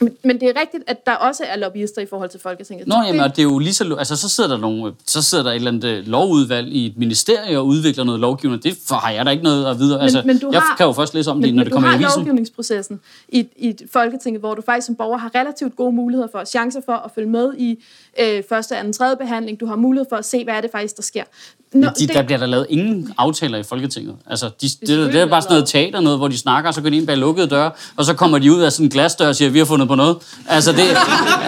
[0.03, 2.89] men, men det er rigtigt, at der også er lobbyister i forhold til Folketinget.
[2.89, 3.97] Nå, jamen, og det er jo lige så...
[3.99, 6.97] Altså, så sidder der, nogle, så sidder der et eller andet øh, lovudvalg i et
[6.97, 8.63] ministerie og udvikler noget lovgivning.
[8.63, 10.01] Det har jeg da ikke noget at vide.
[10.01, 11.73] Altså, men, men du jeg har, kan jo først læse om men, det, når det
[11.73, 12.03] kommer i avisen.
[12.03, 15.93] Men du har lovgivningsprocessen i, i Folketinget, hvor du faktisk som borger har relativt gode
[15.93, 17.79] muligheder for, chancer for at følge med i
[18.21, 19.61] øh, første, anden, tredje behandling.
[19.61, 21.25] Du har mulighed for at se, hvad er det faktisk, der sker.
[21.73, 22.15] Nå, de, det...
[22.15, 24.17] Der bliver der lavet ingen aftaler i Folketinget.
[24.27, 26.75] Altså, de, det, det, det er bare sådan noget teater, noget, hvor de snakker, og
[26.75, 28.91] så går de ind bag lukkede døre, og så kommer de ud af sådan en
[28.91, 30.17] glasdør og siger, vi har fundet på noget.
[30.49, 30.83] Altså, det,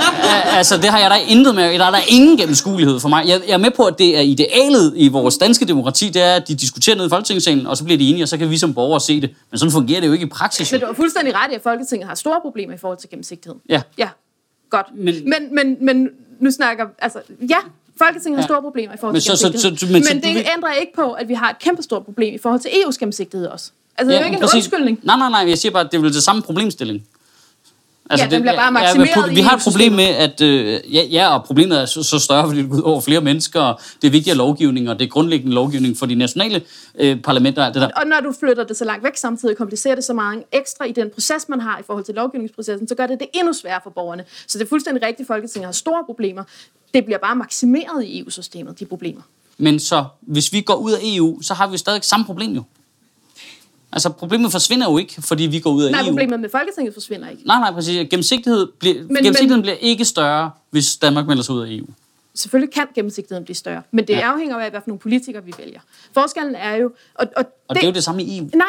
[0.58, 1.78] altså, det har jeg da intet med.
[1.78, 3.28] Der er der ingen gennemskuelighed for mig.
[3.28, 6.34] Jeg, jeg er med på, at det er idealet i vores danske demokrati, det er,
[6.34, 8.58] at de diskuterer ned i Folketingssalen, og så bliver de enige, og så kan vi
[8.58, 9.30] som borgere se det.
[9.50, 10.72] Men sådan fungerer det jo ikke i praksis.
[10.72, 13.56] Men du har fuldstændig ret i, at Folketinget har store problemer i forhold til gennemsigtighed.
[13.68, 13.82] Ja.
[13.98, 14.08] Ja,
[14.70, 14.86] godt.
[14.94, 16.08] Men, men, men, men
[16.40, 16.86] nu snakker...
[16.98, 17.18] Altså,
[17.50, 17.56] ja,
[17.98, 20.92] Folketinget har store problemer i forhold til så, så, så, men, men det ændrer ikke
[20.94, 23.70] på, at vi har et kæmpe stort problem i forhold til EU's gennemsigtighed også.
[23.98, 24.54] Altså, ja, det er jo ikke en præcis.
[24.54, 25.00] undskyldning.
[25.02, 27.06] Nej, nej, nej, jeg siger bare, at det er vel det samme problemstilling.
[28.10, 31.02] Altså, ja, den bliver bare maksimeret ja, Vi har et problem med, at øh, ja,
[31.02, 34.08] ja, og problemet er så, så større, fordi det går over flere mennesker, og det
[34.08, 36.62] er vigtigere lovgivning, og det er grundlæggende lovgivning for de nationale
[36.98, 37.66] øh, parlamenter.
[37.66, 37.88] Og, det der.
[37.96, 40.92] og når du flytter det så langt væk samtidig, komplicerer det så meget ekstra i
[40.92, 43.90] den proces, man har i forhold til lovgivningsprocessen, så gør det det endnu sværere for
[43.90, 44.24] borgerne.
[44.46, 46.42] Så det er fuldstændig rigtigt, Folketinget har store problemer.
[46.94, 49.22] Det bliver bare maksimeret i EU-systemet, de problemer.
[49.58, 52.62] Men så, hvis vi går ud af EU, så har vi stadig samme problem jo.
[53.94, 56.04] Altså, problemet forsvinder jo ikke, fordi vi går ud af nej, EU.
[56.04, 57.42] Nej, problemet med Folketinget forsvinder ikke.
[57.46, 58.06] Nej, nej, præcis.
[58.10, 61.86] Gennemsigtighed, bliver, men, gennemsigtigheden men, bliver ikke større, hvis Danmark melder sig ud af EU.
[62.34, 64.20] Selvfølgelig kan gennemsigtigheden blive større, men det ja.
[64.20, 65.80] afhænger af, hvad for nogle politikere vi vælger.
[66.12, 66.92] Forskellen er jo...
[67.14, 68.48] Og, og, og det, det er jo det samme i EU.
[68.54, 68.66] Nej,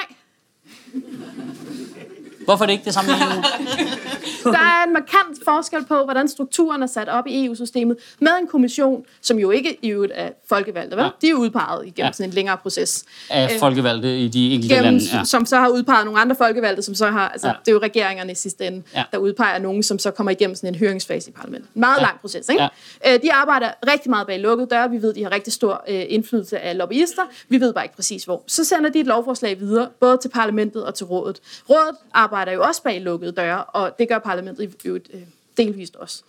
[2.45, 3.41] Hvorfor er det ikke det samme i EU?
[4.51, 8.47] Der er en markant forskel på, hvordan strukturen er sat op i EU-systemet med en
[8.47, 10.97] kommission, som jo ikke i øvrigt er folkevalgte.
[10.97, 11.03] Vel?
[11.03, 11.10] Ja.
[11.21, 12.12] De er udpeget igennem ja.
[12.12, 13.05] sådan en længere proces.
[13.29, 15.17] Af øh, folkevalgte i de enkelte gennem, lande.
[15.17, 15.23] Ja.
[15.23, 17.29] Som så har udpeget nogle andre folkevalgte, som så har...
[17.29, 17.53] Altså, ja.
[17.65, 19.03] Det er jo regeringerne i sidste ende, ja.
[19.12, 21.69] der udpeger nogen, som så kommer igennem sådan en høringsfase i parlamentet.
[21.73, 22.01] Meget ja.
[22.01, 22.63] lang proces, ikke?
[23.05, 23.13] Ja.
[23.13, 24.89] Øh, de arbejder rigtig meget bag lukkede døre.
[24.89, 27.21] Vi ved, de har rigtig stor øh, indflydelse af lobbyister.
[27.49, 28.43] Vi ved bare ikke præcis hvor.
[28.47, 31.39] Så sender de et lovforslag videre, både til parlamentet og til rådet.
[31.69, 35.21] Rådet arbejder jo også bag lukkede døre, og det gør parlamentet i øvrigt øh,
[35.58, 36.24] delvist også.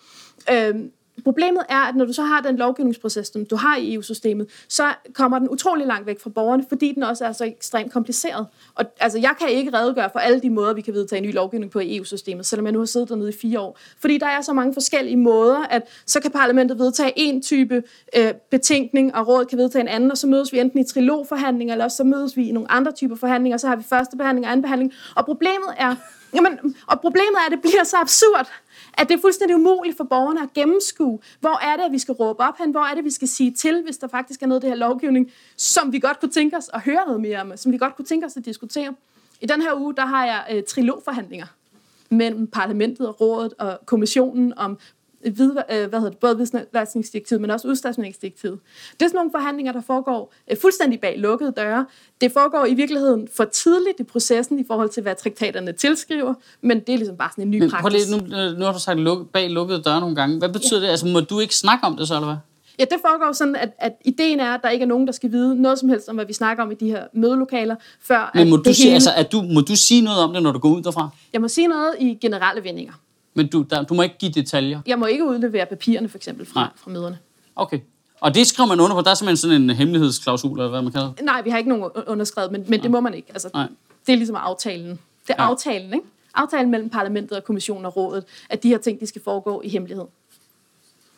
[0.52, 0.92] Øhm,
[1.24, 4.84] Problemet er, at når du så har den lovgivningsproces, som du har i EU-systemet, så
[5.14, 8.46] kommer den utrolig langt væk fra borgerne, fordi den også er så ekstremt kompliceret.
[8.74, 11.72] Og altså, jeg kan ikke redegøre for alle de måder, vi kan vedtage ny lovgivning
[11.72, 13.78] på i EU-systemet, selvom jeg nu har siddet dernede i fire år.
[14.00, 17.82] Fordi der er så mange forskellige måder, at så kan parlamentet vedtage en type
[18.16, 21.74] øh, betænkning, og rådet kan vedtage en anden, og så mødes vi enten i trilogforhandlinger,
[21.74, 24.16] eller også så mødes vi i nogle andre typer forhandlinger, og så har vi første
[24.16, 24.92] behandling og anden behandling.
[25.14, 25.94] Og problemet er,
[26.36, 28.50] jamen, og problemet er, at det bliver så absurd,
[28.98, 32.12] at det er fuldstændig umuligt for borgerne at gennemskue, hvor er det, at vi skal
[32.12, 34.56] råbe op hen, hvor er det, vi skal sige til, hvis der faktisk er noget
[34.56, 37.56] af det her lovgivning, som vi godt kunne tænke os at høre noget mere om,
[37.56, 38.94] som vi godt kunne tænke os at diskutere.
[39.40, 41.46] I den her uge, der har jeg øh, trilogforhandlinger
[42.10, 44.78] mellem parlamentet og rådet og kommissionen om
[45.30, 48.58] vid, øh, hvad hedder det, både hvidvaskningsdirektivet, men også udstationeringsdirektivet.
[48.92, 51.86] Det er sådan nogle forhandlinger, der foregår øh, fuldstændig bag lukkede døre.
[52.20, 56.80] Det foregår i virkeligheden for tidligt i processen i forhold til, hvad traktaterne tilskriver, men
[56.80, 58.08] det er ligesom bare sådan en ny men, praksis.
[58.08, 60.38] Lige, nu, nu har du sagt luk, bag lukkede døre nogle gange.
[60.38, 60.84] Hvad betyder ja.
[60.84, 60.90] det?
[60.90, 62.36] Altså, må du ikke snakke om det så, eller hvad?
[62.78, 65.32] Ja, det foregår sådan, at, at ideen er, at der ikke er nogen, der skal
[65.32, 68.50] vide noget som helst om, hvad vi snakker om i de her mødelokaler, før Men
[68.50, 68.94] må, at du, sige, hele...
[68.94, 71.08] altså, at du, må du sige noget om det, når du går ud derfra?
[71.32, 72.92] Jeg må sige noget i generelle vendinger.
[73.36, 74.80] Men du, der, du må ikke give detaljer?
[74.86, 77.18] Jeg må ikke udlevere papirerne, for eksempel, fra, fra møderne.
[77.56, 77.80] Okay.
[78.20, 79.02] Og det skriver man under på?
[79.02, 81.24] Der er simpelthen sådan en hemmelighedsklausul, eller hvad man kalder det?
[81.24, 83.28] Nej, vi har ikke nogen underskrevet, men, men det må man ikke.
[83.32, 83.68] Altså, Nej.
[84.06, 84.90] Det er ligesom aftalen.
[84.90, 85.48] Det er ja.
[85.50, 86.06] aftalen, ikke?
[86.34, 89.68] Aftalen mellem parlamentet og kommissionen og rådet, at de her ting, de skal foregå i
[89.68, 90.04] hemmelighed.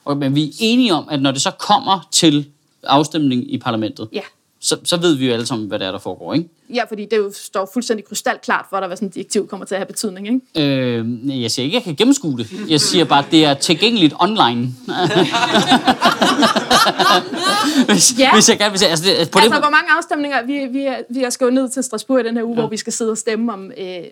[0.05, 2.51] Okay, men vi er enige om, at når det så kommer til
[2.83, 4.23] afstemning i parlamentet, ja
[4.61, 6.49] så, så ved vi jo alle sammen, hvad det er, der foregår, ikke?
[6.75, 9.75] Ja, fordi det jo står fuldstændig krystalklart for dig, hvad sådan et direktiv kommer til
[9.75, 10.41] at have betydning, ikke?
[10.97, 12.47] Øh, jeg siger ikke, at jeg kan gennemskue det.
[12.69, 14.61] Jeg siger bare, at det er tilgængeligt online.
[17.89, 18.35] hvis, ja.
[18.35, 19.63] hvis jeg kan, hvis jeg, altså, det, på altså, det...
[19.63, 22.55] hvor mange afstemninger, vi, vi, vi er skåret ned til Strasbourg i den her uge,
[22.55, 22.61] ja.
[22.61, 24.05] hvor vi skal sidde og stemme om, øh,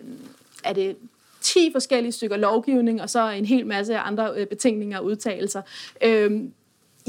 [0.64, 0.96] er det
[1.40, 5.62] 10 forskellige stykker lovgivning, og så en hel masse andre øh, betænkninger og udtalelser.
[6.02, 6.30] Øh,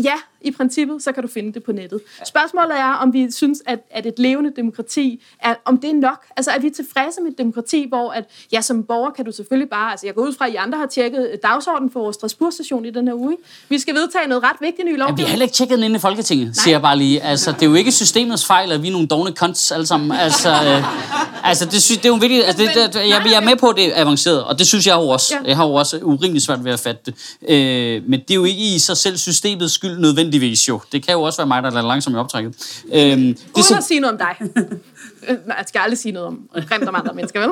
[0.03, 2.01] ja, i princippet, så kan du finde det på nettet.
[2.25, 6.25] Spørgsmålet er, om vi synes, at, at et levende demokrati, er, om det er nok.
[6.37, 9.69] Altså, er vi tilfredse med et demokrati, hvor at, ja, som borger kan du selvfølgelig
[9.69, 12.85] bare, altså jeg går ud fra, at I andre har tjekket dagsordenen for vores Strasbourg-station
[12.85, 13.37] i den her uge.
[13.69, 15.27] Vi skal vedtage noget ret vigtigt ny Ja, vi lovgivning.
[15.27, 17.23] har heller ikke tjekket den inde i Folketinget, siger jeg bare lige.
[17.23, 20.11] Altså, det er jo ikke systemets fejl, at vi er nogle dogne cunts alle sammen.
[20.11, 22.43] Altså, øh, altså det, synes, det er jo vigtigt.
[22.45, 24.87] Altså, det, det, jeg, jeg er med på, at det er avanceret, og det synes
[24.87, 25.35] jeg jo også.
[25.35, 25.47] Ja.
[25.47, 27.15] Jeg har jo også urimeligt svært ved at fatte det.
[27.49, 30.81] Øh, men det er jo ikke i sig selv systemets skyld nødvendigvis jo.
[30.91, 32.81] Det kan jo også være mig, der er lidt langsom i optrækket.
[32.93, 34.47] Øh, det er Uden så, at sige noget om dig.
[35.29, 37.49] Øh, nej, jeg skal aldrig sige noget om grimt om andre mennesker, vel?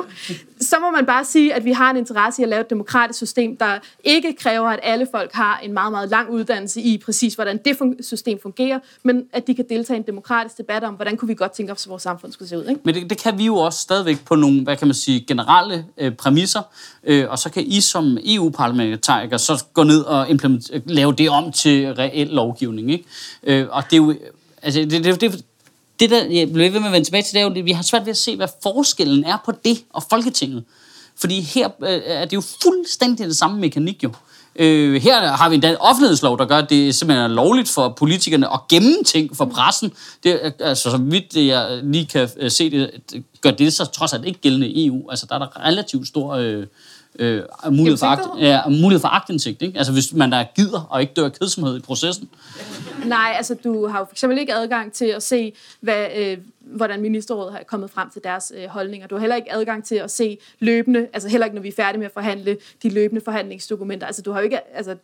[0.60, 3.16] Så må man bare sige, at vi har en interesse i at lave et demokratisk
[3.16, 7.34] system, der ikke kræver, at alle folk har en meget, meget lang uddannelse i præcis,
[7.34, 10.94] hvordan det fun- system fungerer, men at de kan deltage i en demokratisk debat om,
[10.94, 12.80] hvordan kunne vi godt tænke os, at vores samfund skulle se ud, ikke?
[12.84, 15.84] Men det, det kan vi jo også stadigvæk på nogle, hvad kan man sige, generelle
[15.98, 16.62] øh, præmisser,
[17.04, 20.26] øh, og så kan I som EU-parlamentarikere så gå ned og
[20.86, 23.04] lave det om til reel lovgivning, ikke?
[23.42, 24.14] Øh, og det er jo,
[24.62, 25.44] altså det, det, det,
[26.00, 27.72] det der, jeg bliver ved med at vende tilbage til, det er jo, at vi
[27.72, 30.64] har svært ved at se, hvad forskellen er på det og Folketinget.
[31.18, 34.10] Fordi her øh, er det jo fuldstændig det samme mekanik jo.
[34.58, 37.88] Øh, her har vi endda en offentlighedslov, der gør, at det simpelthen er lovligt for
[37.88, 39.92] politikerne at gemme ting for pressen.
[40.24, 42.90] Det, altså, så vidt jeg lige kan øh, se det,
[43.40, 45.10] gør det så trods alt ikke gældende i EU.
[45.10, 46.66] Altså, der er der relativt stor øh,
[47.18, 49.62] øh, mulighed, for akt, ja, mulighed for agtindsigt.
[49.62, 49.78] Ikke?
[49.78, 52.28] Altså, hvis man der gider og ikke dør kedsomhed i processen.
[53.04, 57.52] Nej, altså du har jo eksempel ikke adgang til at se, hvad, øh, hvordan ministerrådet
[57.52, 59.08] har kommet frem til deres øh, holdninger.
[59.08, 61.72] Du har heller ikke adgang til at se løbende, altså heller ikke når vi er
[61.76, 64.06] færdige med at forhandle de løbende forhandlingsdokumenter.
[64.06, 64.96] Altså du har jo ikke, altså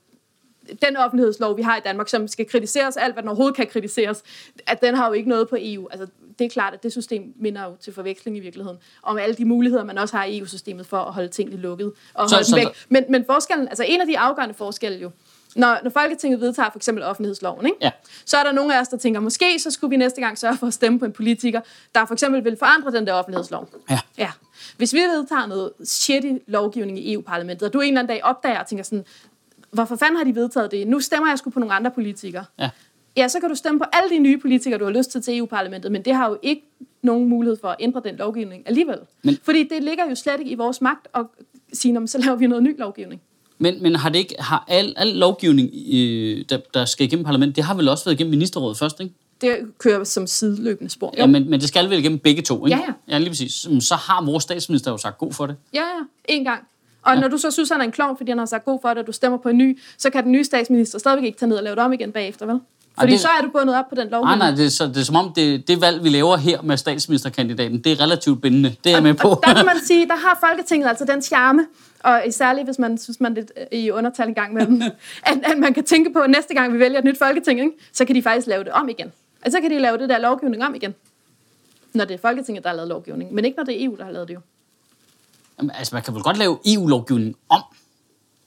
[0.87, 4.23] den offentlighedslov, vi har i Danmark, som skal kritiseres, alt hvad den overhovedet kan kritiseres,
[4.67, 5.89] at den har jo ikke noget på EU.
[5.91, 6.07] Altså,
[6.39, 9.45] det er klart, at det system minder jo til forveksling i virkeligheden, om alle de
[9.45, 12.57] muligheder, man også har i EU-systemet for at holde tingene lukket og Så- holde så
[12.57, 12.75] dem væk.
[12.89, 15.11] Men, men forskellen, altså en af de afgørende forskelle jo,
[15.57, 17.79] når, når Folketinget vedtager for eksempel offentlighedsloven, ikke?
[17.81, 17.91] Ja.
[18.25, 20.57] så er der nogle af os, der tænker, måske så skulle vi næste gang sørge
[20.59, 21.61] for at stemme på en politiker,
[21.95, 23.69] der for eksempel vil forandre den der offentlighedslov.
[23.91, 23.99] Ja.
[24.19, 24.31] Ja.
[24.77, 28.61] Hvis vi vedtager noget shitty lovgivning i EU-parlamentet, og du en eller anden dag opdager
[28.61, 29.05] og tænker sådan,
[29.73, 30.89] hvorfor fanden har de vedtaget det?
[30.89, 32.45] Nu stemmer jeg sgu på nogle andre politikere.
[32.59, 32.71] Ja.
[33.17, 35.39] Ja, så kan du stemme på alle de nye politikere, du har lyst til til
[35.39, 36.63] EU-parlamentet, men det har jo ikke
[37.03, 38.99] nogen mulighed for at ændre den lovgivning alligevel.
[39.23, 39.39] Men-.
[39.43, 41.27] Fordi det ligger jo slet ikke i vores magt at
[41.73, 43.21] sige, "Nå, men så laver vi noget ny lovgivning.
[43.59, 47.57] Men, men har det ikke, har al, al lovgivning, øh, der, der skal igennem parlamentet,
[47.57, 49.15] det har vel også været igennem ministerrådet først, ikke?
[49.41, 51.15] Det kører som sideløbende spor.
[51.17, 52.79] Ja, men, men det skal vel igennem begge to, ikke?
[52.79, 53.15] Ja, ja.
[53.15, 53.53] Ja, lige præcis.
[53.81, 55.57] Så har vores statsminister jo sagt god for det.
[55.75, 56.01] Ja, ja.
[56.29, 56.63] En gang.
[57.03, 57.21] Og ja.
[57.21, 58.99] når du så synes, han er en klovn, fordi han har sagt god for det,
[58.99, 61.57] og du stemmer på en ny, så kan den nye statsminister stadigvæk ikke tage ned
[61.57, 62.61] og lave det om igen bagefter, vel?
[62.99, 64.39] Fordi det- så er du bundet op på den Nej, lovgivning.
[64.39, 66.77] nej, det er, så, det er som om, det, det valg, vi laver her med
[66.77, 68.75] statsministerkandidaten, det er relativt bindende.
[68.85, 69.29] Det er jeg med på.
[69.29, 71.67] Og der kan man sige, der har Folketinget altså den charme,
[72.01, 74.83] og særligt hvis man synes, man er lidt øh, i undertal en gang med dem,
[75.31, 77.73] at, at man kan tænke på, at næste gang vi vælger et nyt Folketing, ikke,
[77.93, 79.13] så kan de faktisk lave det om igen.
[79.43, 80.95] Altså så kan de lave det der lovgivning om igen.
[81.95, 83.35] Når det er Folketinget, der har lavet lovgivning.
[83.35, 84.41] Men ikke når det er EU, der har lavet det jo.
[85.71, 87.63] Altså, man kan vel godt lave EU-lovgivning om.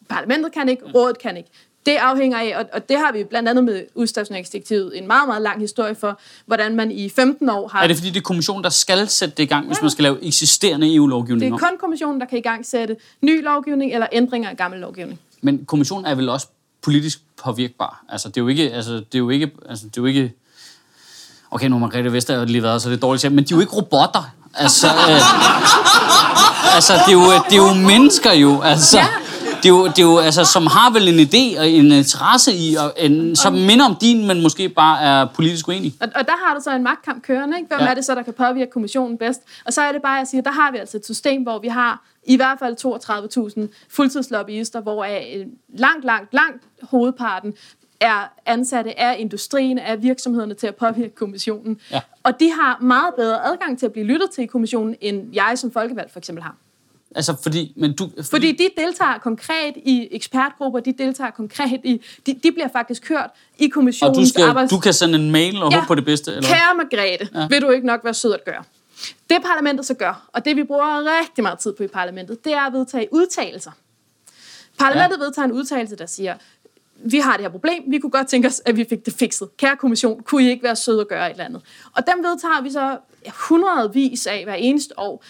[0.10, 1.50] Parlamentet kan ikke, rådet kan ikke.
[1.86, 5.42] Det afhænger af, og, og det har vi blandt andet med udstationeringsdirektivet en meget, meget
[5.42, 7.84] lang historie for, hvordan man i 15 år har...
[7.84, 10.04] Er det fordi, det er kommissionen, der skal sætte det i gang, hvis man skal
[10.04, 14.08] lave eksisterende EU-lovgivning det er kun kommissionen, der kan i gang sætte ny lovgivning eller
[14.12, 15.20] ændringer af gammel lovgivning.
[15.42, 16.48] Men kommissionen er vel også
[16.82, 18.06] politisk påvirkbar.
[18.10, 18.74] Altså, det er jo ikke...
[18.74, 20.34] Altså, det er jo ikke, altså, det er jo ikke
[21.52, 23.62] Okay, nu har Margrethe Vestager lige været, så det er dårligt men de er jo
[23.62, 24.24] ikke robotter.
[24.54, 25.22] Altså, øh,
[26.76, 28.62] altså det, er jo, det er jo mennesker jo.
[28.62, 28.98] Altså,
[29.58, 32.54] det er jo, det er jo, altså, som har vel en idé og en interesse
[32.54, 35.94] i, og en, som minder om din, men måske bare er politisk uenig.
[36.02, 37.68] Og, og der har du så en magtkamp kørende, ikke?
[37.68, 37.86] Hvem Ja.
[37.86, 37.92] ja.
[37.92, 39.42] er det så, der kan påvirke kommissionen bedst?
[39.66, 41.60] Og så er det bare, at jeg siger, der har vi altså et system, hvor
[41.60, 42.76] vi har i hvert fald
[43.70, 45.06] 32.000 fuldtidslobbyister, hvor
[45.78, 47.54] langt, langt, langt hovedparten
[48.00, 51.80] er ansatte af industrien, af virksomhederne til at påvirke kommissionen.
[51.92, 52.02] Ja.
[52.24, 55.54] Og de har meget bedre adgang til at blive lyttet til i kommissionen, end jeg
[55.56, 56.56] som folkevalgt for eksempel har.
[57.16, 57.74] Altså, fordi...
[57.76, 62.02] Men du, fordi, Fordi de deltager konkret i ekspertgrupper, de deltager konkret i...
[62.26, 64.70] De, de bliver faktisk hørt i og kommissionens du, skal, arbejds...
[64.70, 65.78] du kan sende en mail og ja.
[65.78, 66.50] håbe på det bedste, eller?
[66.50, 67.48] Kære Margrethe, ja.
[67.48, 68.64] vil du ikke nok være sød at gøre?
[69.30, 72.54] Det parlamentet så gør, og det vi bruger rigtig meget tid på i parlamentet, det
[72.54, 73.72] er at vedtage udtalelser.
[74.80, 75.24] Parlamentet ja.
[75.24, 76.36] vedtager en udtalelse, der siger,
[76.96, 79.58] vi har det her problem, vi kunne godt tænke os, at vi fik det fikset.
[79.58, 81.62] Kære kommission, kunne I ikke være søde at gøre et eller andet?
[81.96, 82.98] Og dem vedtager vi så
[83.50, 85.24] hundredvis af hver eneste år.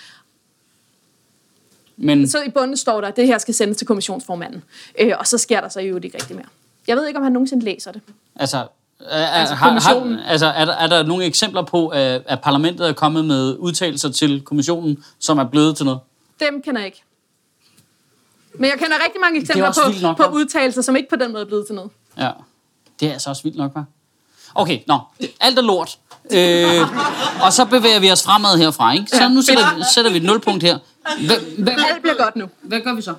[1.97, 4.63] Men, Så i bunden står der, at det her skal sendes til kommissionsformanden.
[4.99, 6.45] Øh, og så sker der så jo ikke rigtig mere.
[6.87, 8.01] Jeg ved ikke, om han nogensinde læser det.
[8.35, 8.67] altså...
[9.09, 12.87] Er, Altså, har, har, altså er, der, er der nogle eksempler på, at, at parlamentet
[12.89, 15.99] er kommet med udtalelser til kommissionen, som er blevet til noget?
[16.39, 17.03] Dem kender jeg ikke.
[18.53, 21.31] Men jeg kender rigtig mange eksempler vildt nok, på, på udtalelser, som ikke på den
[21.31, 21.91] måde er blevet til noget.
[22.17, 22.31] Ja.
[22.99, 23.81] Det er altså også vildt nok, hva'?
[24.55, 24.99] Okay, nå.
[25.39, 25.97] Alt er lort.
[26.31, 26.81] Øh,
[27.45, 29.05] og så bevæger vi os fremad herfra, ikke?
[29.09, 30.79] Så nu sætter, vi- sætter vi et nulpunkt her.
[31.25, 32.45] Hvad, hvad, Alt bliver godt nu.
[32.61, 33.13] hvad gør vi så?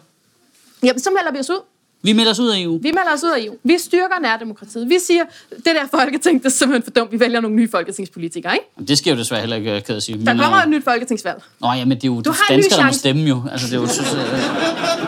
[0.83, 1.61] Jamen, så melder vi os ud.
[2.03, 2.79] Vi melder os ud af EU.
[2.83, 3.55] Vi melder os ud af EU.
[3.65, 4.89] Vi styrker nærdemokratiet.
[4.89, 7.13] Vi siger, det der folketing, det er simpelthen for dumt.
[7.13, 8.67] Vi vælger nogle nye folketingspolitikere, ikke?
[8.77, 10.27] Jamen, Det sker jo desværre heller ikke, øh, ked at sige.
[10.27, 11.43] Der Men, kommer øh, et nyt folketingsvalg.
[11.61, 13.43] Nå ja, men det er jo Du har danskere, der må stemme jo.
[13.53, 13.87] Altså, det, er jo,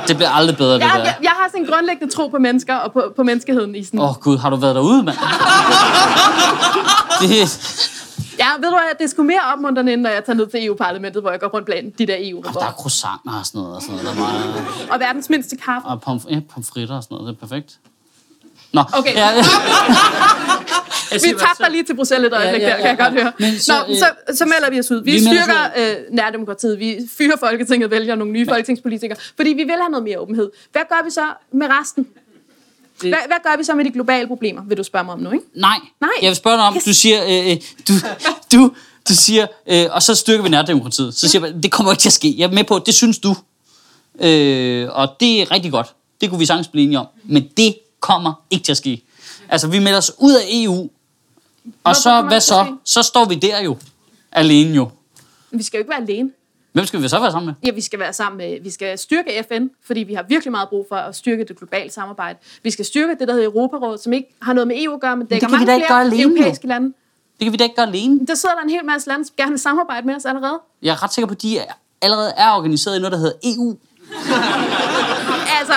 [0.09, 1.05] det bliver aldrig bedre, det Jeg, der.
[1.05, 4.01] jeg, jeg har sådan en grundlæggende tro på mennesker og på, på menneskeheden i sådan...
[4.01, 5.17] Åh oh, gud, har du været derude, mand?
[7.21, 7.29] det,
[8.39, 10.67] Ja, ved du hvad, det er sgu mere opmuntrende, end når jeg tager ned til
[10.67, 13.77] EU-parlamentet, hvor jeg går rundt blandt de der eu der er croissanter og sådan noget.
[13.77, 14.07] Og, sådan noget.
[14.07, 15.89] Der er meget, Og verdens mindste kaffe.
[15.89, 17.29] og pomf, ja, pomfritter og sådan noget.
[17.29, 17.79] Det er perfekt.
[18.73, 19.15] Nå, Okay.
[19.15, 19.43] Ja, ja.
[21.13, 23.23] Vi tabte lige til Bruxelles et øjeblik Ja, ja, der, kan jeg ja, godt ja.
[23.23, 23.33] høre.
[23.39, 25.03] Men så, Nå, øh, så, så melder vi os ud.
[25.05, 26.79] Vi, vi styrker øh, nærdemokratiet.
[26.79, 30.51] Vi fyrer Folketinget, vælger nogle nye folketingspolitikere, fordi vi vil have noget mere åbenhed.
[30.73, 32.07] Hvad gør vi så med resten?
[33.01, 35.31] Hvad, hvad gør vi så med de globale problemer, vil du spørge mig om nu,
[35.31, 35.45] ikke?
[35.55, 35.79] Nej.
[36.01, 36.11] Nej.
[36.23, 36.85] Jeg vil spørge dig om, Yes.
[36.85, 37.57] du siger, øh, øh,
[37.89, 37.93] du,
[38.53, 38.73] du,
[39.09, 41.15] du siger, øh, og så styrker vi nærdemokratiet.
[41.15, 42.35] Så siger jeg, det kommer ikke til at ske.
[42.39, 43.37] Jeg er med på, det synes du.
[44.21, 45.95] Øh, og det er rigtig godt.
[46.21, 47.07] Det kunne vi sagtens blive enige om.
[47.25, 49.03] Men det kommer ikke til at ske.
[49.49, 50.91] Altså, vi melder os ud af EU,
[51.85, 52.67] og så, kommer hvad det så?
[52.85, 53.77] Så står vi der jo.
[54.33, 54.91] Alene jo.
[55.51, 56.31] Vi skal jo ikke være alene.
[56.79, 57.55] Hvem skal vi så være sammen med?
[57.65, 60.69] Ja, vi skal være sammen med, vi skal styrke FN, fordi vi har virkelig meget
[60.69, 62.39] brug for at styrke det globale samarbejde.
[62.63, 65.17] Vi skal styrke det, der hedder Europarådet, som ikke har noget med EU at gøre,
[65.17, 66.29] men dækker kan vi mange da ikke flere gøre alene, jo.
[66.29, 66.87] europæiske lande.
[67.39, 68.27] Det kan vi da ikke gøre alene.
[68.27, 70.61] Der sidder der en hel masse lande, som gerne vil samarbejde med os allerede.
[70.83, 73.37] Jeg er ret sikker på, at de er, allerede er organiseret i noget, der hedder
[73.45, 73.77] EU.
[75.61, 75.75] Altså,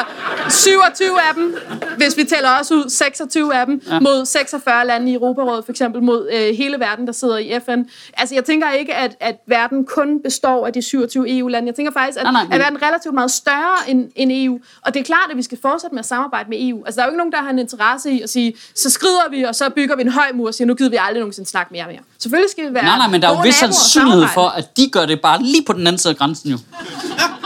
[0.52, 1.56] 27 af dem,
[1.98, 4.00] hvis vi tæller også ud, 26 af dem, ja.
[4.00, 7.80] mod 46 lande i Europarådet, for eksempel mod øh, hele verden, der sidder i FN.
[8.18, 11.68] Altså, jeg tænker ikke, at, at verden kun består af de 27 EU-lande.
[11.68, 14.32] Jeg tænker faktisk, at, Nej, nej, men- at verden er relativt meget større end, end
[14.34, 14.60] EU.
[14.86, 16.84] Og det er klart, at vi skal fortsætte med at samarbejde med EU.
[16.86, 19.30] Altså, der er jo ikke nogen, der har en interesse i at sige, så skrider
[19.32, 21.50] vi, og så bygger vi en høj mur og siger, nu gider vi aldrig nogensinde
[21.50, 22.00] snakke mere mere.
[22.20, 24.78] Selvfølgelig skal vi være Nej, nej, men der er jo vis og sandsynlighed for, at
[24.78, 26.58] de gør det bare lige på den anden side af grænsen jo.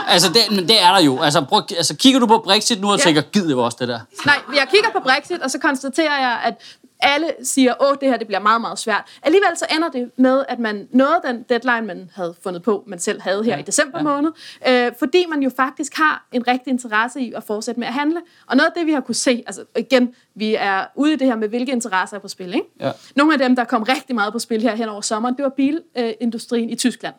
[0.06, 1.20] Altså, det, men det er der jo.
[1.22, 3.02] Altså, prøv, altså kigger du på Brexit nu og Ja.
[3.04, 4.00] tænker, gid det var også det der.
[4.26, 6.54] Nej, jeg kigger på Brexit, og så konstaterer jeg, at
[7.00, 9.04] alle siger, åh, det her det bliver meget, meget svært.
[9.22, 12.98] Alligevel så ender det med, at man nåede den deadline, man havde fundet på, man
[12.98, 14.02] selv havde her Ja, i december ja.
[14.04, 14.30] måned,
[14.68, 18.20] øh, fordi man jo faktisk har en rigtig interesse i at fortsætte med at handle.
[18.46, 21.26] Og noget af det, vi har kunne se, altså igen, vi er ude i det
[21.26, 22.54] her med, hvilke interesser er på spil.
[22.54, 22.66] Ikke?
[22.80, 22.90] Ja.
[23.16, 25.52] Nogle af dem, der kom rigtig meget på spil her hen over sommeren, det var
[25.56, 27.14] bilindustrien i Tyskland.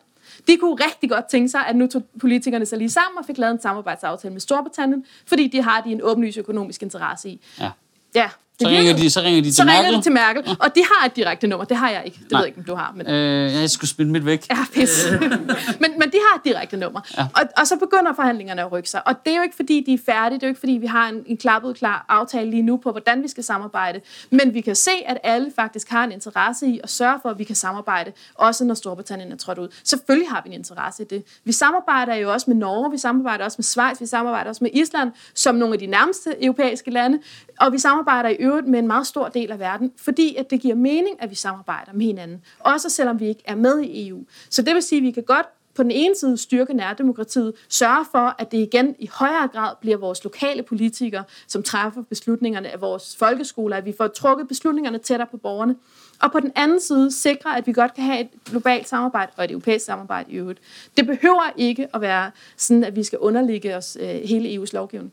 [0.46, 3.38] De kunne rigtig godt tænke sig, at nu tog politikerne sig lige sammen og fik
[3.38, 7.40] lavet en samarbejdsaftale med Storbritannien, fordi de har de en åbenlys økonomisk interesse i.
[7.60, 7.70] Ja.
[8.14, 9.98] Ja, Så ringer, de, så ringer de til så ringer Merkel.
[9.98, 11.64] de til Merkel, og de har et direkte nummer.
[11.64, 12.18] Det har jeg ikke.
[12.22, 12.38] Det Nej.
[12.38, 12.92] ved jeg ikke, om du har.
[12.96, 13.06] Men...
[13.06, 14.46] Øh, jeg skulle spille mit væk.
[14.50, 15.06] Ja, pis.
[15.82, 17.00] men, men de har et direkte nummer.
[17.16, 17.22] Ja.
[17.22, 17.28] Ja.
[17.42, 19.06] Og, og så begynder forhandlingerne at rykke sig.
[19.06, 20.34] Og det er jo ikke, fordi de er færdige.
[20.40, 22.90] Det er jo ikke, fordi vi har en, en klappet klar aftale lige nu på,
[22.90, 24.00] hvordan vi skal samarbejde.
[24.30, 27.38] Men vi kan se, at alle faktisk har en interesse i at sørge for, at
[27.38, 29.68] vi kan samarbejde, også når Storbritannien er trådt ud.
[29.84, 31.22] Selvfølgelig har vi en interesse i det.
[31.44, 34.70] Vi samarbejder jo også med Norge, vi samarbejder også med Schweiz, vi samarbejder også med
[34.74, 37.18] Island, som nogle af de nærmeste europæiske lande.
[37.60, 40.60] Og vi samarbejder i øvrigt med en meget stor del af verden, fordi at det
[40.60, 42.42] giver mening, at vi samarbejder med hinanden.
[42.60, 44.24] Også selvom vi ikke er med i EU.
[44.50, 45.46] Så det vil sige, at vi kan godt
[45.78, 49.96] på den ene side styrke nærdemokratiet, sørge for, at det igen i højere grad bliver
[49.96, 55.28] vores lokale politikere, som træffer beslutningerne af vores folkeskoler, at vi får trukket beslutningerne tættere
[55.30, 55.76] på borgerne.
[56.22, 59.44] Og på den anden side sikre, at vi godt kan have et globalt samarbejde og
[59.44, 60.60] et europæisk samarbejde i øvrigt.
[60.96, 65.12] Det behøver ikke at være sådan, at vi skal underlægge os øh, hele EU's lovgivning.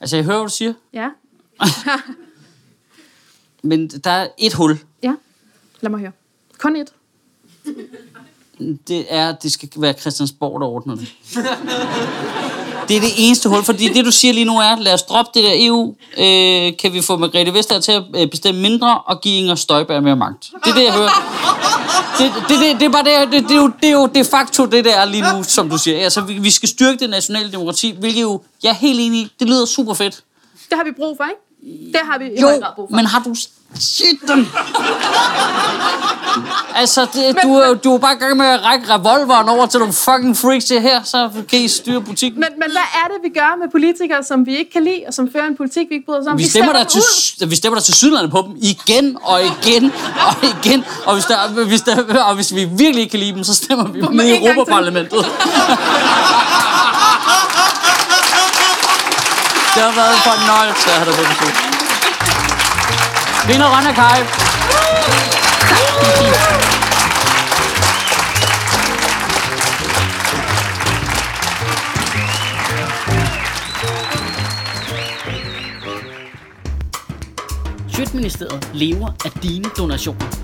[0.00, 0.74] Altså, jeg hører, hvad du siger.
[0.92, 1.10] Ja?
[3.62, 4.78] Men der er et hul.
[5.02, 5.14] Ja?
[5.80, 6.12] Lad mig høre.
[6.58, 6.92] Kun et.
[8.88, 11.14] Det er, det skal være Christiansborg, der ordner det.
[12.88, 15.30] Det er det eneste hul, fordi det du siger lige nu er, lad os droppe
[15.34, 19.20] det der EU, øh, kan vi få Margrethe Vestager til at øh, bestemme mindre og
[19.20, 20.50] give Inger Støjberg mere magt.
[20.64, 21.10] Det er det, jeg hører.
[22.18, 24.24] Det, det, det, det er bare det, det, det, er jo, det er jo de
[24.24, 26.04] facto det, der er lige nu, som du siger.
[26.04, 29.32] Altså, vi, vi skal styrke det nationale demokrati, hvilket jo, jeg er helt enig i,
[29.40, 30.22] det lyder super fedt.
[30.70, 31.40] Det har vi brug for, ikke?
[31.92, 32.96] Det har vi i høj Jo, grad brug for.
[32.96, 33.34] men har du
[33.74, 34.38] set dem?
[36.82, 39.78] altså, det, du, er, du er bare i gang med at række revolveren over til
[39.78, 42.40] nogle fucking freaks det her, så kan I styre butikken.
[42.40, 45.14] Men, men hvad er det, vi gør med politikere, som vi ikke kan lide, og
[45.14, 46.38] som fører en politik, vi ikke bryder os om?
[46.38, 47.46] Vi stemmer, der til, ud.
[47.46, 49.92] vi stemmer der til sydlandet på dem igen og igen
[50.28, 50.84] og igen.
[51.06, 53.84] Og hvis, der, hvis, der, og hvis vi virkelig ikke kan lide dem, så stemmer
[53.86, 54.46] vi dem dem ned i.
[54.46, 55.26] Europaparlamentet.
[59.74, 61.54] Det har været en fornøjelse at have dig på besøg.
[63.48, 64.20] Vinder Rønne Kai.
[77.88, 80.43] Sjøtministeriet lever af dine donationer.